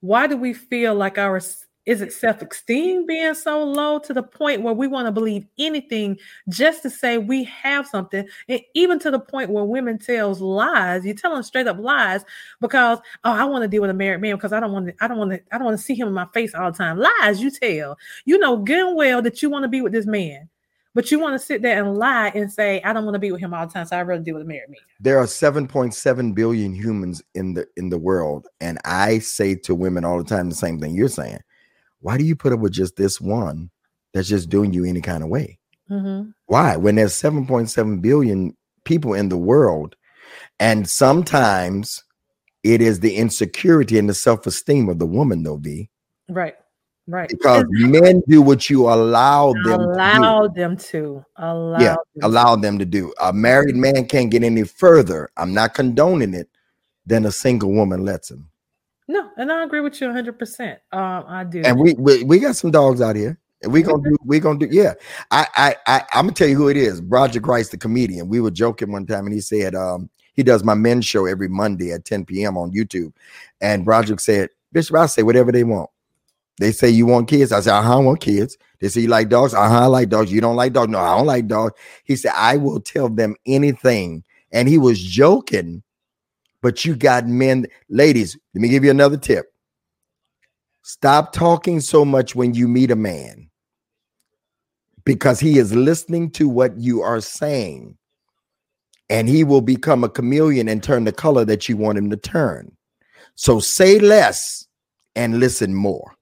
Why 0.02 0.28
do 0.28 0.38
we 0.38 0.54
feel 0.54 0.96
like 0.96 1.18
our 1.18 1.40
is 1.86 2.02
it 2.02 2.14
self-esteem 2.14 3.06
being 3.06 3.34
so 3.34 3.64
low 3.64 4.00
to 4.00 4.14
the 4.14 4.24
point 4.24 4.62
where 4.62 4.74
we 4.74 4.88
want 4.88 5.08
to 5.08 5.12
believe 5.12 5.46
anything 5.60 6.18
just 6.50 6.82
to 6.84 6.90
say 6.90 7.18
we 7.18 7.44
have 7.46 7.88
something? 7.88 8.28
And 8.48 8.62
even 8.74 9.00
to 9.00 9.12
the 9.12 9.20
point 9.20 9.50
where 9.50 9.64
women 9.64 9.98
tells 9.98 10.42
lies 10.42 11.06
you 11.06 11.14
tell 11.14 11.34
them 11.34 11.44
straight 11.44 11.68
up 11.68 11.78
lies 11.80 12.24
because 12.62 13.00
oh 13.24 13.32
i 13.32 13.44
want 13.44 13.64
to 13.64 13.68
deal 13.68 13.82
with 13.82 13.90
a 13.90 13.94
married 13.94 14.22
man 14.22 14.36
because 14.36 14.54
i 14.54 14.60
don't 14.60 14.72
want 14.72 14.88
to 14.88 14.94
i 15.02 15.08
don't 15.08 15.18
want 15.18 15.32
to 15.32 15.42
i 15.52 15.58
don't 15.58 15.66
want 15.66 15.78
to 15.78 15.84
see 15.84 15.96
him 15.96 16.08
in 16.08 16.14
my 16.14 16.28
face 16.34 16.54
all 16.56 16.72
the 16.72 16.78
time. 16.78 16.98
Lies 16.98 17.42
you 17.42 17.52
tell. 17.52 17.98
You 18.26 18.38
know 18.38 18.58
good 18.58 18.96
well 18.96 19.22
that 19.22 19.42
you 19.42 19.50
want 19.50 19.64
to 19.64 19.70
be 19.70 19.82
with 19.82 19.94
this 19.94 20.06
man 20.06 20.50
but 20.96 21.12
you 21.12 21.20
want 21.20 21.40
to 21.40 21.46
sit 21.46 21.62
there 21.62 21.84
and 21.84 21.98
lie 21.98 22.32
and 22.34 22.50
say, 22.50 22.82
I 22.84 22.94
don't 22.94 23.04
want 23.04 23.16
to 23.16 23.20
be 23.20 23.30
with 23.30 23.42
him 23.42 23.54
all 23.54 23.68
the 23.68 23.74
time, 23.74 23.86
so 23.86 24.00
I'd 24.00 24.08
rather 24.08 24.24
deal 24.24 24.36
with 24.36 24.44
a 24.44 24.48
married 24.48 24.70
man. 24.70 24.80
there 25.02 25.20
are 25.20 25.26
7.7 25.26 26.34
billion 26.34 26.74
humans 26.74 27.22
in 27.36 27.54
the 27.54 27.68
in 27.76 27.90
the 27.90 27.98
world 27.98 28.48
and 28.62 28.80
i 28.86 29.20
say 29.20 29.56
to 29.56 29.76
women 29.76 30.06
all 30.06 30.18
the 30.18 30.24
time 30.24 30.50
the 30.50 30.56
same 30.56 30.80
thing 30.80 30.96
you're 30.96 31.10
saying 31.10 31.40
why 32.06 32.18
do 32.18 32.24
you 32.24 32.36
put 32.36 32.54
up 32.54 32.60
with 32.60 32.72
just 32.72 32.96
this 32.96 33.20
one 33.20 33.70
that's 34.14 34.28
just 34.28 34.50
doing 34.50 34.72
you 34.72 34.86
any 34.86 35.02
kind 35.02 35.24
of 35.24 35.30
way 35.30 35.58
Mhm. 35.90 36.34
why 36.46 36.78
when 36.78 36.96
there's 36.96 37.14
7.7 37.14 38.00
billion 38.02 38.56
people 38.84 39.14
in 39.16 39.30
the 39.30 39.38
world 39.52 39.96
and 40.60 40.88
sometimes 40.88 42.04
it 42.64 42.82
is 42.82 43.00
the 43.00 43.16
insecurity 43.16 43.98
and 43.98 44.08
the 44.10 44.14
self-esteem 44.14 44.88
of 44.90 45.00
the 45.00 45.06
woman 45.06 45.44
though 45.44 45.58
b 45.58 45.90
Right. 46.30 46.56
Right. 47.08 47.30
Because 47.30 47.66
men 47.70 48.24
do 48.28 48.42
what 48.42 48.68
you 48.68 48.90
allow 48.90 49.54
them 49.64 49.82
allow 49.82 50.48
to 50.48 50.50
do. 50.50 50.60
them 50.62 50.76
to 50.78 51.24
allow 51.38 51.80
yeah, 51.80 51.96
them 52.16 52.24
allow 52.24 52.56
them 52.56 52.80
to 52.80 52.86
do. 52.86 53.14
A 53.22 53.32
married 53.32 53.76
man 53.76 54.08
can't 54.08 54.32
get 54.32 54.42
any 54.44 54.64
further. 54.64 55.30
I'm 55.38 55.54
not 55.54 55.76
condoning 55.76 56.34
it 56.34 56.50
than 57.06 57.28
a 57.28 57.32
single 57.32 57.72
woman 57.72 58.04
lets 58.04 58.32
him. 58.32 58.50
No, 59.08 59.30
and 59.38 59.52
I 59.52 59.64
agree 59.64 59.82
with 59.82 60.00
you 60.02 60.08
100. 60.08 60.40
percent 60.40 60.80
Um, 60.92 61.26
I 61.28 61.44
do. 61.44 61.62
And 61.64 61.80
we, 61.80 61.94
we 61.98 62.24
we 62.24 62.40
got 62.40 62.56
some 62.56 62.72
dogs 62.72 63.02
out 63.02 63.16
here. 63.16 63.40
And 63.64 63.72
we 63.72 63.82
gonna 63.82 64.04
do 64.04 64.16
we 64.26 64.40
gonna 64.40 64.60
do 64.60 64.68
yeah. 64.70 64.94
I 65.32 65.48
I 65.56 65.76
I 65.88 66.04
I'm 66.14 66.26
gonna 66.26 66.34
tell 66.34 66.48
you 66.48 66.58
who 66.58 66.68
it 66.70 66.78
is. 66.78 67.02
Roger 67.02 67.40
Christ, 67.40 67.72
the 67.72 67.78
comedian. 67.78 68.28
We 68.28 68.42
were 68.42 68.52
joking 68.52 68.92
one 68.92 69.06
time 69.06 69.26
and 69.26 69.34
he 69.34 69.42
said 69.42 69.76
um 69.76 70.10
he 70.36 70.44
does 70.44 70.64
my 70.64 70.74
men's 70.74 71.06
show 71.06 71.26
every 71.26 71.48
Monday 71.48 71.92
at 71.92 72.06
10 72.06 72.26
p.m. 72.26 72.58
on 72.58 72.72
YouTube. 72.72 73.14
And 73.62 73.88
Roger 73.88 74.18
said, 74.18 74.50
Bishop, 74.72 74.96
I 74.96 75.06
say 75.06 75.24
whatever 75.24 75.52
they 75.52 75.64
want. 75.64 75.90
They 76.60 76.72
say 76.72 76.90
you 76.90 77.06
want 77.06 77.28
kids. 77.30 77.52
I 77.52 77.62
said, 77.62 77.74
uh-huh, 77.74 77.98
I 77.98 78.02
want 78.02 78.22
kids. 78.22 78.58
They 78.80 78.90
say 78.90 79.02
you 79.02 79.08
like 79.08 79.30
dogs. 79.30 79.54
Uh-huh, 79.54 79.84
I 79.84 79.86
like 79.86 80.10
dogs. 80.10 80.32
You 80.32 80.42
don't 80.42 80.56
like 80.56 80.74
dogs. 80.74 80.90
No, 80.90 81.00
I 81.00 81.18
don't 81.18 81.26
like 81.26 81.48
dogs. 81.48 81.74
He 82.04 82.16
said, 82.16 82.34
I 82.36 82.58
will 82.58 82.80
tell 82.80 83.10
them 83.10 83.36
anything. 83.46 84.24
And 84.52 84.70
he 84.70 84.78
was 84.78 85.02
joking, 85.02 85.84
but 86.66 86.84
you 86.84 86.96
got 86.96 87.28
men, 87.28 87.68
ladies. 87.90 88.36
Let 88.56 88.62
me 88.64 88.70
give 88.70 88.84
you 88.84 88.90
another 88.90 89.18
tip. 89.18 89.54
Stop 90.82 91.32
talking 91.32 91.80
so 91.80 92.04
much 92.04 92.34
when 92.34 92.56
you 92.56 92.68
meet 92.68 92.90
a 92.90 92.96
man 92.96 93.52
because 95.04 95.40
he 95.40 95.60
is 95.60 95.76
listening 95.76 96.32
to 96.32 96.50
what 96.50 96.76
you 96.76 97.04
are 97.04 97.22
saying 97.22 97.96
and 99.12 99.30
he 99.30 99.44
will 99.44 99.62
become 99.62 100.04
a 100.04 100.10
chameleon 100.10 100.68
and 100.68 100.82
turn 100.82 101.04
the 101.04 101.12
color 101.12 101.46
that 101.46 101.70
you 101.70 101.78
want 101.78 102.00
him 102.00 102.10
to 102.10 102.18
turn. 102.18 102.76
So 103.36 103.60
say 103.60 104.00
less 104.00 104.66
and 105.16 105.40
listen 105.40 105.72
more. 105.72 106.16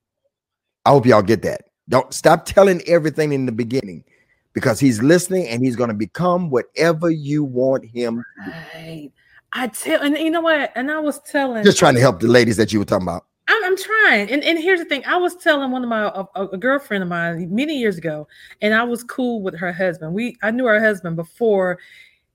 I 0.85 0.89
hope 0.89 1.05
y'all 1.05 1.21
get 1.21 1.43
that. 1.43 1.69
Don't 1.87 2.13
stop 2.13 2.43
telling 2.45 2.81
everything 2.85 3.31
in 3.31 3.45
the 3.45 3.53
beginning 3.53 4.03
because 4.51 4.77
he's 4.77 5.01
listening 5.01 5.47
and 5.47 5.63
he's 5.63 5.77
going 5.77 5.87
to 5.87 5.93
become 5.93 6.49
whatever 6.49 7.09
you 7.09 7.45
want 7.45 7.85
him. 7.85 8.25
Right. 8.45 9.09
I 9.53 9.67
tell, 9.67 10.01
and 10.01 10.17
you 10.17 10.31
know 10.31 10.41
what? 10.41 10.71
And 10.75 10.91
I 10.91 10.99
was 10.99 11.19
telling, 11.21 11.63
Just 11.63 11.79
trying 11.79 11.95
to 11.95 12.01
help 12.01 12.19
the 12.19 12.27
ladies 12.27 12.57
that 12.57 12.73
you 12.73 12.79
were 12.79 12.85
talking 12.85 13.07
about. 13.07 13.25
I'm, 13.47 13.63
I'm 13.65 13.77
trying. 13.77 14.31
And, 14.31 14.43
and 14.43 14.57
here's 14.57 14.79
the 14.79 14.85
thing 14.85 15.03
I 15.05 15.17
was 15.17 15.35
telling 15.35 15.71
one 15.71 15.83
of 15.83 15.89
my, 15.89 16.25
a, 16.35 16.45
a 16.47 16.57
girlfriend 16.57 17.03
of 17.03 17.09
mine 17.09 17.53
many 17.53 17.77
years 17.77 17.97
ago, 17.97 18.27
and 18.61 18.73
I 18.73 18.83
was 18.83 19.03
cool 19.03 19.41
with 19.41 19.57
her 19.57 19.71
husband. 19.71 20.13
We, 20.13 20.37
I 20.41 20.51
knew 20.51 20.65
her 20.65 20.79
husband 20.79 21.15
before 21.15 21.79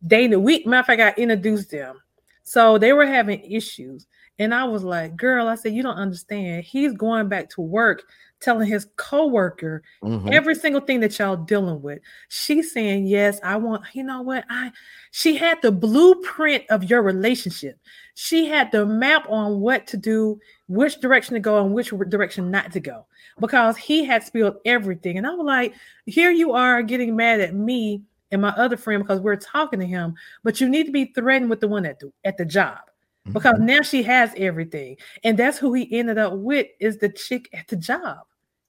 dating. 0.06 0.42
We, 0.42 0.64
matter 0.64 0.80
of 0.80 0.86
fact, 0.86 1.18
I 1.18 1.20
introduced 1.20 1.70
them. 1.70 2.00
So 2.44 2.78
they 2.78 2.92
were 2.92 3.06
having 3.06 3.40
issues. 3.40 4.06
And 4.38 4.54
I 4.54 4.64
was 4.64 4.84
like, 4.84 5.16
girl, 5.16 5.48
I 5.48 5.56
said, 5.56 5.74
you 5.74 5.82
don't 5.82 5.96
understand. 5.96 6.64
He's 6.64 6.92
going 6.92 7.28
back 7.28 7.50
to 7.50 7.60
work 7.60 8.04
telling 8.40 8.68
his 8.68 8.86
coworker 8.96 9.82
Mhm. 10.02 10.32
every 10.32 10.54
single 10.54 10.80
thing 10.80 11.00
that 11.00 11.18
y'all 11.18 11.36
dealing 11.36 11.82
with. 11.82 12.00
She's 12.28 12.72
saying, 12.72 13.06
Yes, 13.06 13.40
I 13.42 13.56
want, 13.56 13.82
you 13.94 14.04
know 14.04 14.22
what? 14.22 14.44
I 14.48 14.72
she 15.10 15.36
had 15.36 15.60
the 15.62 15.72
blueprint 15.72 16.64
of 16.70 16.84
your 16.84 17.02
relationship. 17.02 17.78
She 18.14 18.46
had 18.46 18.70
the 18.72 18.84
map 18.86 19.26
on 19.28 19.60
what 19.60 19.86
to 19.88 19.96
do, 19.96 20.38
which 20.68 21.00
direction 21.00 21.34
to 21.34 21.40
go, 21.40 21.64
and 21.64 21.74
which 21.74 21.90
direction 22.08 22.50
not 22.50 22.72
to 22.72 22.80
go. 22.80 23.06
Because 23.40 23.76
he 23.76 24.04
had 24.04 24.22
spilled 24.22 24.56
everything. 24.64 25.16
And 25.18 25.26
I 25.26 25.34
was 25.34 25.46
like, 25.46 25.74
here 26.06 26.30
you 26.30 26.52
are 26.52 26.82
getting 26.82 27.16
mad 27.16 27.40
at 27.40 27.54
me 27.54 28.02
and 28.30 28.42
my 28.42 28.50
other 28.50 28.76
friend 28.76 29.02
because 29.02 29.20
we're 29.20 29.36
talking 29.36 29.80
to 29.80 29.86
him, 29.86 30.14
but 30.42 30.60
you 30.60 30.68
need 30.68 30.84
to 30.86 30.92
be 30.92 31.06
threatened 31.06 31.48
with 31.48 31.60
the 31.60 31.68
one 31.68 31.86
at 31.86 31.98
the 31.98 32.12
at 32.24 32.36
the 32.36 32.44
job 32.44 32.78
because 33.32 33.54
Mhm. 33.58 33.66
now 33.66 33.82
she 33.82 34.02
has 34.02 34.32
everything 34.36 34.96
and 35.24 35.38
that's 35.38 35.58
who 35.58 35.72
he 35.74 35.88
ended 35.98 36.18
up 36.18 36.32
with 36.34 36.66
is 36.80 36.98
the 36.98 37.08
chick 37.08 37.48
at 37.52 37.66
the 37.68 37.76
job 37.76 38.18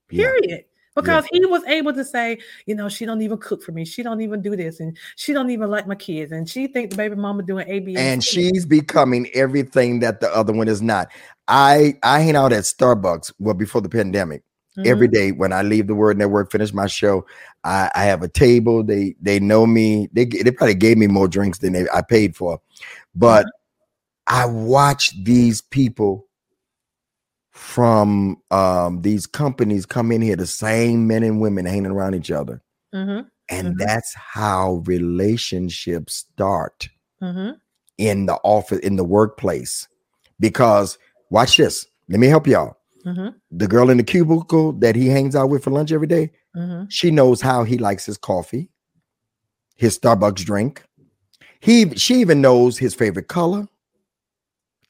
Yeah. 0.10 0.26
period 0.26 0.66
because 0.96 1.26
he 1.32 1.46
was 1.46 1.64
able 1.66 1.94
to 1.94 2.04
say 2.04 2.38
you 2.66 2.76
know 2.76 2.90
she 2.90 3.06
don't 3.06 3.22
even 3.22 3.38
cook 3.38 3.64
for 3.64 3.72
me 3.72 3.86
she 3.86 4.04
don't 4.04 4.20
even 4.22 4.42
do 4.42 4.56
this 4.56 4.80
and 4.82 4.98
she 5.16 5.32
don't 5.32 5.50
even 5.50 5.70
like 5.70 5.88
my 5.88 5.96
kids 5.96 6.32
and 6.32 6.50
she 6.50 6.68
think 6.68 6.90
the 6.90 6.98
baby 6.98 7.16
mama 7.16 7.42
doing 7.44 7.66
a 7.70 7.80
b 7.80 7.96
and 7.96 8.24
she's 8.24 8.66
becoming 8.66 9.30
everything 9.34 10.00
that 10.00 10.20
the 10.20 10.36
other 10.36 10.52
one 10.52 10.68
is 10.68 10.82
not. 10.82 11.08
I 11.48 11.94
I 12.04 12.20
hang 12.20 12.36
out 12.36 12.52
at 12.54 12.64
Starbucks 12.66 13.34
well 13.40 13.54
before 13.56 13.82
the 13.82 13.90
pandemic. 13.90 14.44
every 14.86 15.10
Mhm. 15.10 15.14
day 15.14 15.32
when 15.34 15.52
I 15.52 15.62
leave 15.62 15.88
the 15.88 15.96
Word 15.96 16.18
Network, 16.18 16.52
finish 16.52 16.72
my 16.74 16.88
show. 16.88 17.26
I, 17.66 17.92
I 17.96 18.04
have 18.06 18.22
a 18.24 18.30
table. 18.30 18.82
They 18.82 19.14
they 19.22 19.38
know 19.40 19.66
me. 19.66 20.08
They 20.14 20.24
they 20.26 20.52
probably 20.52 20.76
gave 20.76 20.98
me 20.98 21.08
more 21.08 21.28
drinks 21.28 21.58
than 21.60 21.74
they, 21.74 21.86
I 21.94 22.02
paid 22.02 22.34
for, 22.36 22.62
but 23.14 23.46
I 24.30 24.46
watch 24.46 25.12
these 25.24 25.60
people 25.62 26.28
from 27.52 28.38
um, 28.52 29.02
these 29.02 29.26
companies 29.28 29.86
come 29.86 30.12
in 30.12 30.22
here, 30.22 30.36
the 30.36 30.46
same 30.48 31.08
men 31.08 31.24
and 31.24 31.42
women 31.42 31.66
hanging 31.66 31.88
around 31.92 32.14
each 32.16 32.32
other, 32.32 32.62
Mhm. 32.94 33.28
and 33.50 33.68
Mhm. 33.76 33.78
that's 33.80 34.14
how 34.14 34.84
relationships 34.86 36.14
start 36.14 36.90
Mhm. 37.22 37.60
in 37.98 38.28
the 38.28 38.36
office 38.44 38.80
in 38.80 38.96
the 38.96 39.04
workplace. 39.04 39.88
Because 40.40 40.98
watch 41.30 41.58
this. 41.58 41.86
Let 42.08 42.20
me 42.20 42.28
help 42.28 42.48
y'all. 42.48 42.78
Mhm. 43.06 43.36
The 43.52 43.68
girl 43.68 43.90
in 43.90 43.98
the 43.98 44.04
cubicle 44.04 44.72
that 44.74 44.96
he 44.96 45.08
hangs 45.08 45.36
out 45.36 45.50
with 45.50 45.64
for 45.64 45.72
lunch 45.72 45.92
every 45.92 46.08
day, 46.08 46.32
Mhm. 46.56 46.88
she 46.90 47.12
knows 47.12 47.42
how 47.42 47.64
he 47.64 47.78
likes 47.78 48.06
his 48.06 48.18
coffee, 48.18 48.70
his 49.76 49.98
Starbucks 49.98 50.46
drink. 50.46 50.84
He 51.60 51.94
she 51.96 52.16
even 52.22 52.42
knows 52.42 52.78
his 52.78 52.94
favorite 52.94 53.28
color. 53.28 53.68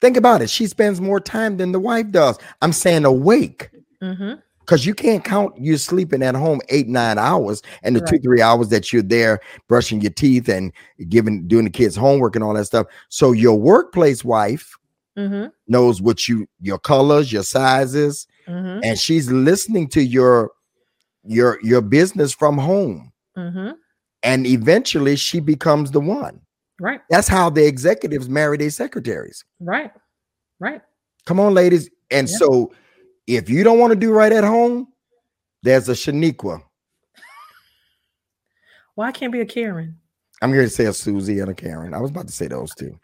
Think 0.00 0.16
about 0.16 0.42
it. 0.42 0.50
She 0.50 0.66
spends 0.66 1.00
more 1.00 1.20
time 1.20 1.56
than 1.58 1.72
the 1.72 1.80
wife 1.80 2.10
does. 2.10 2.38
I'm 2.62 2.72
saying 2.72 3.04
awake 3.04 3.70
Mhm. 4.02 4.40
because 4.60 4.86
you 4.86 4.94
can't 4.94 5.22
count 5.24 5.58
you 5.58 5.76
sleeping 5.76 6.22
at 6.22 6.34
home 6.34 6.60
eight 6.70 6.88
nine 6.88 7.18
hours 7.18 7.60
and 7.82 7.94
the 7.96 8.00
two 8.00 8.18
three 8.18 8.40
hours 8.40 8.68
that 8.68 8.92
you're 8.92 9.02
there 9.02 9.40
brushing 9.68 10.00
your 10.00 10.12
teeth 10.12 10.48
and 10.48 10.72
giving 11.08 11.46
doing 11.46 11.64
the 11.64 11.70
kids 11.70 11.96
homework 11.96 12.34
and 12.34 12.42
all 12.44 12.54
that 12.54 12.64
stuff. 12.64 12.86
So 13.08 13.32
your 13.32 13.58
workplace 13.58 14.24
wife 14.24 14.74
Mhm. 15.18 15.50
knows 15.68 16.00
what 16.00 16.28
you 16.28 16.46
your 16.60 16.78
colors, 16.78 17.30
your 17.32 17.42
sizes, 17.42 18.26
Mhm. 18.48 18.80
and 18.82 18.98
she's 18.98 19.30
listening 19.30 19.88
to 19.88 20.02
your 20.02 20.50
your 21.24 21.58
your 21.62 21.82
business 21.82 22.32
from 22.32 22.56
home 22.56 23.12
Mhm. 23.36 23.74
and 24.22 24.46
eventually 24.46 25.16
she 25.16 25.40
becomes 25.40 25.90
the 25.90 26.00
one 26.00 26.40
right. 26.80 27.00
That's 27.10 27.28
how 27.28 27.50
the 27.50 27.64
executives 27.66 28.28
marry 28.28 28.56
their 28.56 28.70
secretaries. 28.70 29.44
Right. 29.60 29.92
Right. 30.58 30.82
Come 31.26 31.38
on 31.40 31.54
ladies. 31.54 31.88
And 32.10 32.28
Yeah. 32.28 32.36
so 32.38 32.72
if 33.26 33.48
you 33.48 33.62
don't 33.62 33.78
want 33.78 33.92
to 33.92 33.98
do 33.98 34.12
right 34.12 34.32
at 34.32 34.44
home 34.44 34.88
there's 35.62 35.88
a 35.88 35.92
shaniqua. 35.92 36.62
Why 38.94 39.08
I 39.08 39.12
can't 39.12 39.32
be 39.32 39.40
a 39.40 39.46
karen? 39.46 39.98
I'm 40.42 40.52
here 40.52 40.62
to 40.62 40.70
say 40.70 40.86
a 40.86 40.92
susie 40.92 41.38
and 41.40 41.50
a 41.50 41.54
karen. 41.54 41.92
I 41.94 42.00
was 42.00 42.10
about 42.10 42.26
to 42.26 42.32
say 42.32 42.46
those 42.48 42.74
two. 42.74 42.98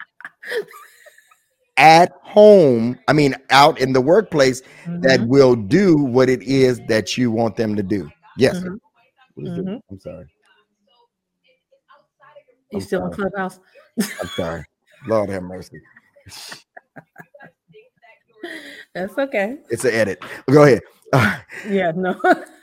At 1.77 2.11
home 2.23 2.97
i 3.07 3.13
mean 3.13 3.35
out 3.51 3.79
in 3.79 3.93
the 3.93 4.01
workplace 4.01 4.61
that 5.01 5.19
Mhm. 5.21 5.27
will 5.27 5.55
do 5.55 5.95
what 5.95 6.27
it 6.29 6.41
is 6.41 6.79
that 6.87 7.17
you 7.17 7.29
want 7.31 7.55
them 7.55 7.75
to 7.75 7.83
do. 7.83 8.09
Yes 8.37 8.57
Mhm. 8.57 8.79
It? 9.37 9.43
Mhm. 9.43 9.79
i'm 9.91 9.99
sorry 9.99 10.25
you 12.71 12.79
I'm 12.79 12.81
still 12.81 13.05
in 13.05 13.13
sorry. 13.13 13.29
clubhouse 13.31 13.59
i'm 13.99 14.27
sorry 14.35 14.63
lord 15.07 15.29
have 15.29 15.43
mercy 15.43 15.79
that's 18.93 19.17
okay 19.17 19.57
It's 19.69 19.85
an 19.85 19.93
edit. 19.93 20.23
Go 20.49 20.63
ahead. 20.63 20.81
Yeah 21.69 21.91
no 21.95 22.19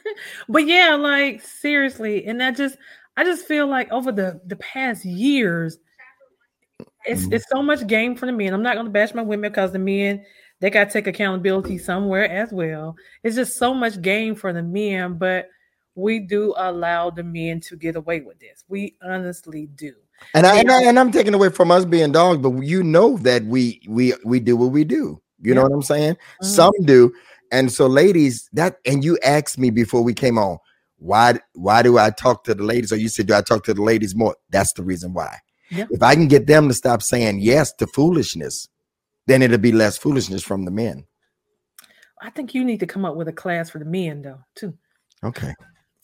but 0.48 0.66
yeah 0.66 0.94
like 0.94 1.40
seriously 1.42 2.26
and 2.26 2.40
that 2.40 2.56
just 2.56 2.76
i 3.16 3.24
just 3.24 3.46
feel 3.46 3.66
like 3.66 3.90
over 3.90 4.12
the 4.12 4.40
the 4.46 4.56
past 4.56 5.04
years 5.04 5.78
it's 7.06 7.26
Mhm. 7.26 7.32
it's 7.32 7.46
so 7.50 7.62
much 7.62 7.86
game 7.86 8.14
for 8.14 8.26
the 8.26 8.32
men 8.32 8.52
i'm 8.52 8.62
not 8.62 8.74
going 8.74 8.86
to 8.86 8.92
bash 8.92 9.14
my 9.14 9.22
women 9.22 9.50
because 9.50 9.72
the 9.72 9.78
men 9.78 10.24
they 10.60 10.68
got 10.70 10.84
to 10.84 10.92
take 10.92 11.06
accountability 11.06 11.78
somewhere 11.78 12.28
as 12.30 12.52
well 12.52 12.94
it's 13.22 13.34
just 13.36 13.56
so 13.56 13.72
much 13.74 14.00
game 14.02 14.34
for 14.34 14.52
the 14.52 14.62
men 14.62 15.14
but 15.14 15.48
we 15.94 16.18
do 16.18 16.54
allow 16.56 17.10
the 17.10 17.22
men 17.22 17.60
to 17.60 17.76
get 17.76 17.96
away 17.96 18.20
with 18.20 18.38
this 18.40 18.64
we 18.68 18.96
honestly 19.02 19.66
do 19.74 19.94
and 20.32 20.46
I 20.46 20.58
and, 20.60 20.70
I, 20.70 20.82
and 20.84 20.98
I'm 20.98 21.12
taking 21.12 21.34
away 21.34 21.50
from 21.50 21.70
us 21.70 21.84
being 21.84 22.12
dogs, 22.12 22.38
but 22.40 22.50
you 22.62 22.82
know 22.82 23.18
that 23.18 23.44
we 23.44 23.82
we 23.88 24.14
we 24.24 24.40
do 24.40 24.56
what 24.56 24.70
we 24.70 24.84
do. 24.84 25.20
You 25.42 25.54
know 25.54 25.62
what 25.62 25.72
I'm 25.72 25.82
saying? 25.82 26.14
Mhm. 26.14 26.44
Some 26.46 26.72
do. 26.84 27.12
And 27.52 27.70
so, 27.70 27.86
ladies, 27.86 28.48
that 28.52 28.76
and 28.86 29.04
you 29.04 29.18
asked 29.24 29.58
me 29.58 29.70
before 29.70 30.02
we 30.02 30.14
came 30.14 30.38
on, 30.38 30.58
why 30.98 31.40
why 31.54 31.82
do 31.82 31.98
I 31.98 32.10
talk 32.10 32.44
to 32.44 32.54
the 32.54 32.62
ladies? 32.62 32.92
Or 32.92 32.96
you 32.96 33.08
said, 33.08 33.26
do 33.26 33.34
I 33.34 33.42
talk 33.42 33.64
to 33.64 33.74
the 33.74 33.82
ladies 33.82 34.14
more? 34.14 34.36
That's 34.50 34.72
the 34.72 34.82
reason 34.82 35.12
why. 35.12 35.36
Yeah. 35.70 35.86
If 35.90 36.02
I 36.02 36.14
can 36.14 36.28
get 36.28 36.46
them 36.46 36.68
to 36.68 36.74
stop 36.74 37.02
saying 37.02 37.40
yes 37.40 37.72
to 37.74 37.86
foolishness, 37.88 38.68
then 39.26 39.42
it'll 39.42 39.58
be 39.58 39.72
less 39.72 39.98
foolishness 39.98 40.42
from 40.42 40.64
the 40.64 40.70
men. 40.70 41.04
i 42.22 42.30
think 42.30 42.54
you 42.54 42.64
need 42.64 42.80
to 42.80 42.86
come 42.86 43.04
up 43.04 43.16
with 43.16 43.28
a 43.28 43.32
class 43.32 43.68
for 43.68 43.78
the 43.78 43.84
men 43.84 44.22
though 44.22 44.40
too 44.54 44.72
Okay. 45.22 45.54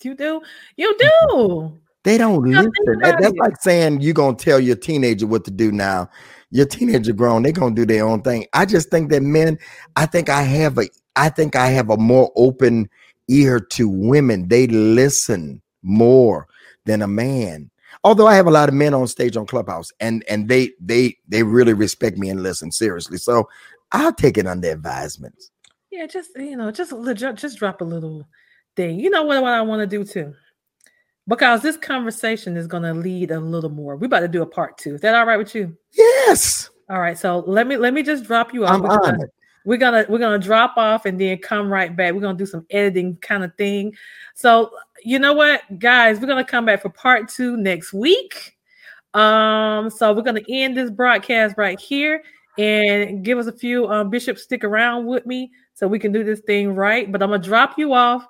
You 0.04 0.14
do 0.14 0.40
you 0.76 0.96
do 0.98 1.78
They 2.04 2.16
don't 2.18 2.42
listen. 2.44 2.72
That- 3.02 3.18
that's 3.20 3.36
like 3.36 3.60
saying 3.60 4.00
you're 4.00 4.14
gonna 4.14 4.36
tell 4.36 4.58
your 4.58 4.76
teenager 4.76 5.26
what 5.26 5.44
to 5.44 5.50
do 5.50 5.70
now. 5.70 6.08
Your 6.50 6.66
teenager 6.66 7.12
grown, 7.12 7.42
they're 7.42 7.52
gonna 7.52 7.74
do 7.74 7.86
their 7.86 8.06
own 8.06 8.22
thing. 8.22 8.46
I 8.54 8.64
just 8.64 8.90
think 8.90 9.10
that 9.10 9.22
men, 9.22 9.58
I 9.96 10.06
think 10.06 10.28
I 10.28 10.42
have 10.42 10.78
a 10.78 10.88
I 11.16 11.28
think 11.28 11.56
I 11.56 11.66
have 11.68 11.90
a 11.90 11.96
more 11.98 12.32
open 12.36 12.88
ear 13.28 13.60
to 13.60 13.88
women. 13.88 14.48
They 14.48 14.66
listen 14.66 15.60
more 15.82 16.46
than 16.86 17.02
a 17.02 17.08
man. 17.08 17.70
Although 18.02 18.26
I 18.26 18.34
have 18.36 18.46
a 18.46 18.50
lot 18.52 18.68
of 18.68 18.74
men 18.74 18.94
on 18.94 19.06
stage 19.06 19.36
on 19.36 19.46
Clubhouse, 19.46 19.90
and 20.00 20.24
and 20.28 20.48
they 20.48 20.72
they 20.80 21.16
they 21.28 21.42
really 21.42 21.74
respect 21.74 22.16
me 22.16 22.30
and 22.30 22.42
listen 22.42 22.72
seriously. 22.72 23.18
So 23.18 23.48
I'll 23.92 24.14
take 24.14 24.38
it 24.38 24.46
under 24.46 24.70
advisement. 24.70 25.36
Yeah, 25.90 26.06
just 26.06 26.30
you 26.36 26.56
know, 26.56 26.70
just 26.70 26.94
just 27.36 27.58
drop 27.58 27.82
a 27.82 27.84
little 27.84 28.26
thing. 28.76 29.00
You 29.00 29.10
know 29.10 29.22
what, 29.24 29.42
what 29.42 29.52
I 29.52 29.62
want 29.62 29.80
to 29.80 29.86
do 29.86 30.04
too? 30.04 30.34
Because 31.28 31.62
this 31.62 31.76
conversation 31.76 32.56
is 32.56 32.66
going 32.66 32.82
to 32.82 32.94
lead 32.94 33.30
a 33.30 33.38
little 33.38 33.70
more. 33.70 33.96
We're 33.96 34.06
about 34.06 34.20
to 34.20 34.28
do 34.28 34.42
a 34.42 34.46
part 34.46 34.78
two. 34.78 34.94
Is 34.94 35.00
that 35.02 35.14
all 35.14 35.26
right 35.26 35.36
with 35.36 35.54
you? 35.54 35.76
Yes. 35.92 36.70
All 36.88 37.00
right. 37.00 37.16
So 37.16 37.44
let 37.46 37.68
me 37.68 37.76
let 37.76 37.94
me 37.94 38.02
just 38.02 38.24
drop 38.24 38.52
you 38.52 38.64
off. 38.64 38.72
I'm 38.72 38.82
we're, 38.82 38.90
on 38.90 39.00
gonna, 39.00 39.22
it. 39.22 39.30
we're 39.64 39.76
gonna 39.76 40.06
we're 40.08 40.18
gonna 40.18 40.40
drop 40.40 40.76
off 40.76 41.06
and 41.06 41.20
then 41.20 41.38
come 41.38 41.72
right 41.72 41.94
back. 41.94 42.14
We're 42.14 42.20
gonna 42.20 42.36
do 42.36 42.46
some 42.46 42.66
editing 42.70 43.16
kind 43.18 43.44
of 43.44 43.54
thing. 43.56 43.94
So 44.34 44.72
you 45.04 45.20
know 45.20 45.32
what, 45.32 45.62
guys, 45.78 46.18
we're 46.18 46.26
gonna 46.26 46.44
come 46.44 46.64
back 46.64 46.82
for 46.82 46.88
part 46.88 47.28
two 47.28 47.56
next 47.56 47.92
week. 47.92 48.56
Um, 49.14 49.88
so 49.88 50.12
we're 50.12 50.22
gonna 50.22 50.40
end 50.48 50.76
this 50.76 50.90
broadcast 50.90 51.54
right 51.56 51.78
here 51.78 52.24
and 52.58 53.24
give 53.24 53.38
us 53.38 53.46
a 53.46 53.52
few 53.52 53.86
um 53.86 54.10
bishops 54.10 54.42
stick 54.42 54.64
around 54.64 55.06
with 55.06 55.24
me 55.26 55.52
so 55.74 55.86
we 55.86 56.00
can 56.00 56.10
do 56.10 56.24
this 56.24 56.40
thing 56.40 56.74
right. 56.74 57.10
But 57.12 57.22
I'm 57.22 57.30
gonna 57.30 57.40
drop 57.40 57.78
you 57.78 57.94
off 57.94 58.26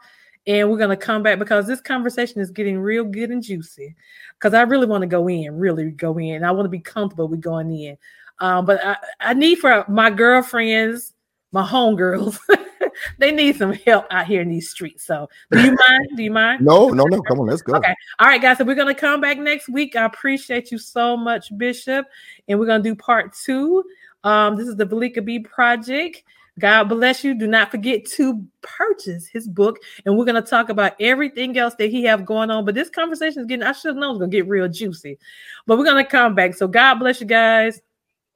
and 0.46 0.70
we're 0.70 0.79
gonna 0.79 0.96
come 0.96 1.22
back 1.22 1.38
because 1.38 1.66
this 1.66 1.81
conversation 1.81 2.40
is 2.40 2.50
getting 2.50 2.79
real 2.79 3.05
good 3.05 3.31
and 3.31 3.42
juicy. 3.42 3.94
Because 4.38 4.55
I 4.55 4.62
really 4.62 4.87
want 4.87 5.03
to 5.03 5.07
go 5.07 5.29
in, 5.29 5.59
really 5.59 5.90
go 5.90 6.18
in. 6.18 6.44
I 6.44 6.50
want 6.50 6.64
to 6.64 6.70
be 6.70 6.81
comfortable 6.81 7.29
with 7.29 7.40
going 7.40 7.70
in. 7.70 7.96
Um, 8.38 8.64
but 8.64 8.85
I, 8.85 8.96
I 9.20 9.35
need 9.35 9.57
for 9.57 9.85
my 9.87 10.09
girlfriends, 10.11 11.12
my 11.53 11.66
homegirls, 11.66 12.38
they 13.18 13.33
need 13.33 13.57
some 13.57 13.72
help 13.72 14.07
out 14.11 14.26
here 14.26 14.40
in 14.40 14.48
these 14.48 14.70
streets. 14.70 15.05
So 15.05 15.29
do 15.50 15.61
you 15.61 15.76
mind? 15.88 16.09
Do 16.16 16.22
you 16.22 16.31
mind? 16.31 16.64
No, 16.64 16.88
no, 16.88 17.05
no. 17.05 17.20
Come 17.22 17.40
on, 17.40 17.46
let's 17.46 17.62
go. 17.62 17.74
Okay. 17.74 17.94
All 18.18 18.26
right, 18.26 18.40
guys. 18.40 18.59
So 18.59 18.64
we're 18.64 18.74
gonna 18.74 18.94
come 18.94 19.20
back 19.20 19.38
next 19.38 19.68
week. 19.68 19.94
I 19.94 20.05
appreciate 20.05 20.70
you 20.70 20.79
so 20.79 21.16
much, 21.16 21.57
Bishop. 21.59 22.07
And 22.48 22.59
we're 22.59 22.66
gonna 22.66 22.83
do 22.83 22.94
part 22.94 23.35
two. 23.35 23.85
Um, 24.24 24.57
this 24.57 24.68
is 24.68 24.76
the 24.76 24.87
Valika 24.87 25.24
B 25.24 25.38
Project. 25.38 26.22
God 26.61 26.85
bless 26.85 27.25
you. 27.25 27.35
Do 27.35 27.46
not 27.46 27.70
forget 27.70 28.05
to 28.16 28.44
purchase 28.61 29.27
his 29.27 29.49
book. 29.49 29.79
And 30.05 30.16
we're 30.16 30.27
going 30.27 30.40
to 30.40 30.49
talk 30.49 30.68
about 30.68 30.92
everything 31.01 31.57
else 31.59 31.75
that 31.77 31.90
he 31.90 32.05
have 32.05 32.27
going 32.27 32.51
on. 32.51 32.64
But 32.64 32.75
this 32.75 32.90
conversation 32.90 33.40
is 33.40 33.46
getting, 33.46 33.64
I 33.64 33.73
should 33.73 33.96
know 33.96 34.11
it's 34.11 34.18
going 34.18 34.31
to 34.31 34.37
get 34.37 34.46
real 34.46 34.68
juicy. 34.68 35.18
But 35.66 35.79
we're 35.79 35.85
going 35.85 36.05
to 36.05 36.11
come 36.11 36.35
back. 36.35 36.55
So 36.55 36.68
God 36.68 36.96
bless 36.96 37.20
you 37.20 37.27
guys. 37.27 37.81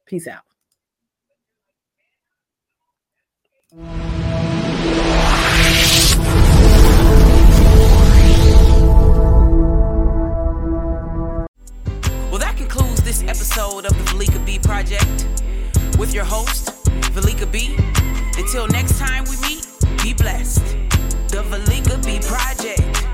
Peace 0.05 0.27
out. 0.27 0.41
Well, 12.31 12.39
that 12.39 12.55
concludes 12.57 13.03
this 13.03 13.21
episode 13.23 13.85
of 13.85 13.91
the 13.91 14.03
Valika 14.11 14.43
B 14.45 14.57
Project 14.59 15.27
with 15.99 16.13
your 16.13 16.25
host, 16.25 16.67
Valika 17.13 17.49
B. 17.51 17.77
Until 18.37 18.67
next 18.67 18.99
time 18.99 19.23
we 19.25 19.37
meet, 19.47 19.65
be 20.03 20.13
blessed. 20.13 20.65
The 21.29 21.41
Valika 21.49 22.03
B 22.03 22.19
Project. 22.19 23.04